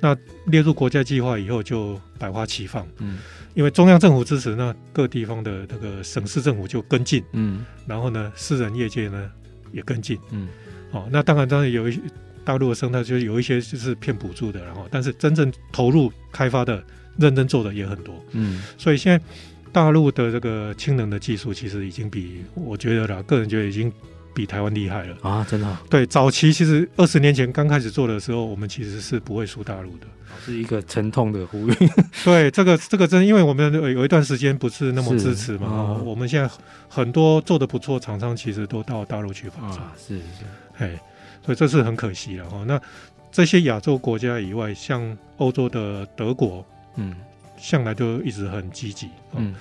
[0.00, 2.86] 那列入国家计划以后就百花齐放。
[2.98, 3.18] 嗯，
[3.54, 7.22] 因为中央政府支持，那各地方的那个省市政府就跟进。
[7.32, 9.30] 嗯，然后呢，私人业界呢
[9.72, 10.18] 也跟进。
[10.30, 10.48] 嗯，
[10.90, 12.00] 哦，那当然当然有一些
[12.44, 16.82] 大陆的生态，就是有一些就是骗补助的，然后但是真正投入开发的、
[17.18, 18.14] 认真做的也很多。
[18.32, 19.24] 嗯，所以现在。
[19.72, 23.92] 大陆的这个氢能的技术，其实已经比我觉得啦，个人觉得已经
[24.34, 25.46] 比台湾厉害了啊！
[25.48, 25.82] 真的、啊？
[25.90, 30.06] 对，早期其实二十年前刚开始做的时候，我们其实是不会输大陆的，
[30.44, 31.74] 是一个沉痛的呼吁。
[32.24, 36.48] 对，这个这个真，因为我们有一段时间不是那么支持嘛，啊、我们现在
[36.88, 40.24] 很多做的不错厂商，其实都到大陆去发展、啊，是是，
[40.78, 41.00] 哎，
[41.44, 42.64] 所以这是很可惜了哈。
[42.66, 42.80] 那
[43.32, 46.64] 这些亚洲国家以外，像欧洲的德国，
[46.96, 47.14] 嗯。
[47.60, 49.54] 向来都一直很积极，嗯，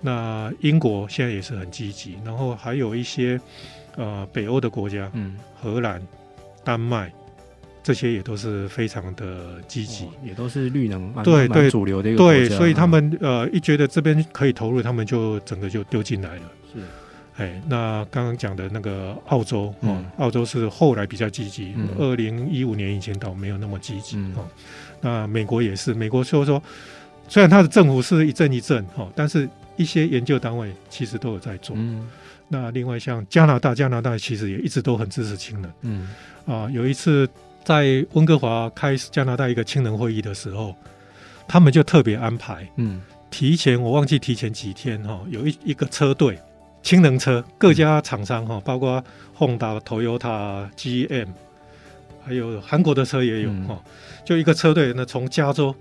[0.00, 3.40] 那英国现在也是很积极，然后还有一些
[3.96, 6.02] 呃北欧的国家，嗯，荷兰、
[6.64, 7.10] 丹麦
[7.82, 16.42] 这些也都是非常的积极，也都是绿能对对主流的一个对，所以他们呃一觉得这边可以投入，他们就整个就丢进来了。
[16.72, 16.80] 是，
[17.36, 24.34] 哎，那刚刚讲的那个澳洲，嗯，澳洲是后来比较积极，二零一五年以前倒没有那么积极，嗯，
[25.00, 26.62] 那美国也是，美国就是说。
[27.26, 31.74] 虽然它的政府是一阵一阵哈，但是一些研究单位其实都有在做。
[31.76, 32.06] 嗯，
[32.48, 35.72] 那另外像加拿大，加拿大其实也一直都很支持氢能。
[35.80, 36.14] 嗯，
[36.46, 37.28] 啊，有一次
[37.64, 40.76] 在温哥华开加拿大一个氢能会议的时候，
[41.48, 43.00] 他们就特别安排，嗯，
[43.30, 46.38] 提前我忘记提前几天哈，有一一个车队
[46.82, 49.02] 氢能车，各家厂商哈，包括
[49.36, 51.28] Honda、Toyota、GM，
[52.24, 53.82] 还有韩国的车也有哈，
[54.24, 55.74] 就一个车队呢从加州。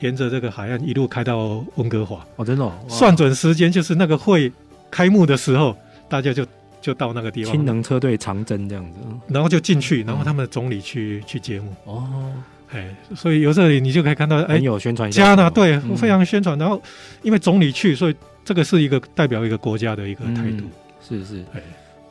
[0.00, 2.26] 沿着这个海岸一路开到温哥华。
[2.36, 4.52] 哦，真的、哦，算准时间就是那个会
[4.90, 5.76] 开幕的时候，
[6.08, 6.46] 大家就
[6.80, 7.52] 就到那个地方。
[7.52, 8.98] 氢能车队长征这样子，
[9.28, 11.72] 然后就进去，然后他们的总理去、嗯、去揭幕。
[11.84, 12.32] 哦，
[12.72, 16.58] 哎，所以由这里你就可以看到，哎，有宣传加拿大对，非常宣传。
[16.58, 16.82] 然后
[17.22, 20.70] 因为总理去，所以这个是一个代表一个国家的一个态度，嗯、
[21.06, 21.60] 是是，哎。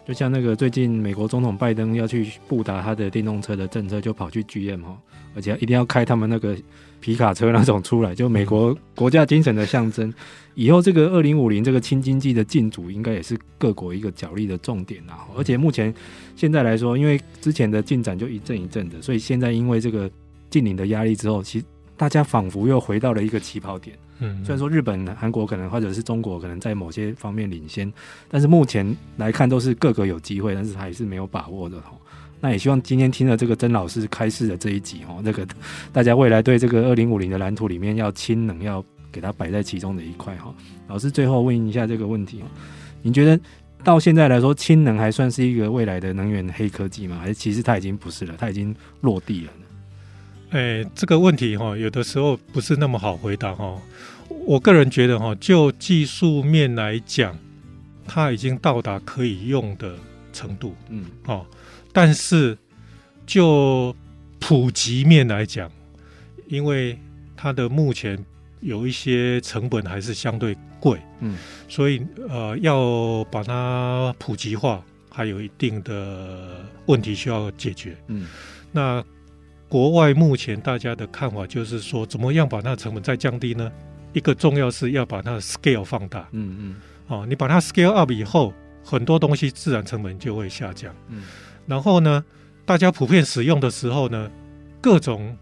[0.10, 4.97] 就像那个最近美国总统拜登要去布达他的电动车的政策，就跑去 GM 哈，
[5.36, 6.57] 而且一定要开他们那个
[6.99, 10.12] 皮卡车那种出来，就美国国家精神的象征。
[10.55, 15.28] 以后这个二零五零这个氢经济的进驻，应该也是各国一个角力的重点啊。
[15.38, 15.93] 而且目前
[16.36, 20.10] 现在来说，因为之前的进展就一阵一阵的，所以现在因为这个
[20.49, 21.66] 禁令的压力之后，其实
[22.00, 23.93] 大家仿佛又回到了一个起跑点。
[24.20, 27.91] 嗯，虽然说日本、韩国可能或者是中国可能在某些方面领先，
[28.30, 31.91] 但是目前来看都是各个有机会，但是还是没有把握的哈。
[32.39, 35.45] 那也希望今天听了这个曾老师开示的这一集哈，这个
[35.91, 38.82] 大家未来对这个二零五零的蓝图里面要氢能要
[39.12, 40.56] 给它摆在其中的一块哈。
[40.88, 42.41] 老师最后问一下这个问题，
[43.02, 43.38] 您觉得
[43.84, 47.20] 到现在来说氢能还算是一个未来的能源黑科技吗？
[47.20, 49.66] 还是其实它已经不是了，它已经落地了呢？
[50.52, 53.80] 哎，这个问题哈，有的时候不是那么好回答哈。
[54.47, 57.38] 我个人觉得哈，就技术面来讲，
[58.08, 59.95] 它已经到达可以用的
[60.34, 61.45] 程度，嗯，哦。
[61.93, 62.58] 但是
[63.28, 63.95] 就
[64.39, 65.72] 普及面来讲，
[66.47, 66.97] 因为
[67.38, 68.18] 它的目前
[68.62, 71.38] 有一些成本还是相对贵，嗯，
[71.68, 78.26] 所以呃，要把它普及化，还有一定的问题需要解决，嗯，
[78.72, 79.06] 那。
[79.70, 83.72] 国外目前大家的看法就是说，怎么样把它的成本再降低呢？
[84.11, 86.28] 一个重要是要把它的 scale 放大。
[86.32, 86.76] 嗯嗯。
[87.07, 88.51] 哦，你把它 scale up 以后，
[88.84, 90.93] 很多东西自然成本就会下降。
[91.09, 91.22] 嗯。
[91.67, 92.26] 然后呢，
[92.65, 94.32] 大家普遍使用的时候呢，
[94.82, 95.38] 各种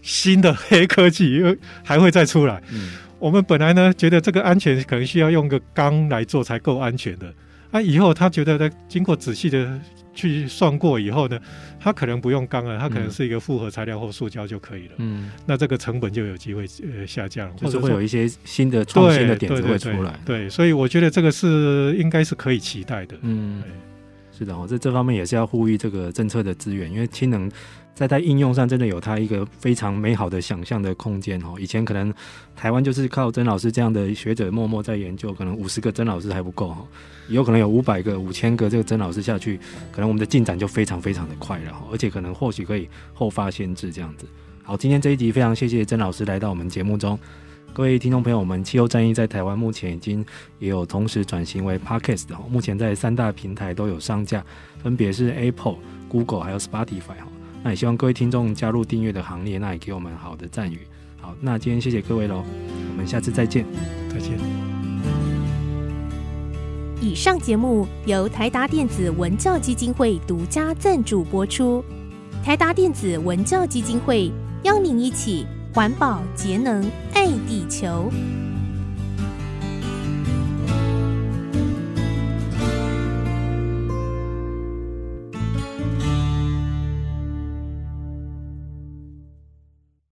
[0.00, 1.54] 新的黑科技又
[1.84, 2.62] 还会再出来。
[2.72, 2.92] 嗯。
[3.18, 7.30] 我们本来呢觉得这个安全可能需要用个钢来做才够安全的，
[7.70, 9.80] 啊，以后他觉得他经过仔细的
[10.14, 11.38] 去算过以后呢，
[11.78, 14.94] 他可能不用钢了，他可能是一个复合材料或塑胶就可以了。
[14.96, 20.18] 嗯，那这个成本就有机会呃下降，或者会有一些新的创新的点子会出来。
[20.24, 23.16] 对，对，对，对，所以我觉得这个是应该是可以期待的。
[23.22, 23.62] 嗯，
[24.36, 27.50] 是的哦，在这方面也是要呼吁这个政策的资源，因为氢能。
[28.00, 31.56] 在它应用上，真的有它一个非常美好的想象的空间哦。
[31.58, 32.10] 以前可能
[32.56, 36.82] 台湾就是靠曾老师这样的学者默默在研究，可能五十个曾老师还不够哈，
[37.28, 39.60] 有可能有五百个、五千个这个曾老师下去，
[39.92, 44.26] 可能我们的进展就非常非常的快了，而且可能或许可以后发先至这样子。
[44.62, 47.18] 好，今天这一集非常谢谢曾老师来到我们节目中，
[47.74, 50.24] 各位听众朋友，我们气候战役在台湾目前已经
[50.58, 54.42] 也有同时转型为 Podcast 哦，目前在三大平台都有上架，
[54.82, 55.76] 分别是 Apple、
[56.08, 57.26] Google 还有 Spotify 哈。
[57.62, 60.80] 那也希望各位听众加入订阅的行列，那也给我们好的赞誉。
[61.20, 62.42] 好，那今天谢谢各位喽，
[62.90, 63.66] 我们下次再见，
[64.08, 64.38] 再见。
[67.02, 71.84] 以上节目由台达电子文教基金会独家赞助播出。
[72.42, 74.30] 台达电子文教基金会
[74.64, 78.10] 邀您一起环保节能爱地球。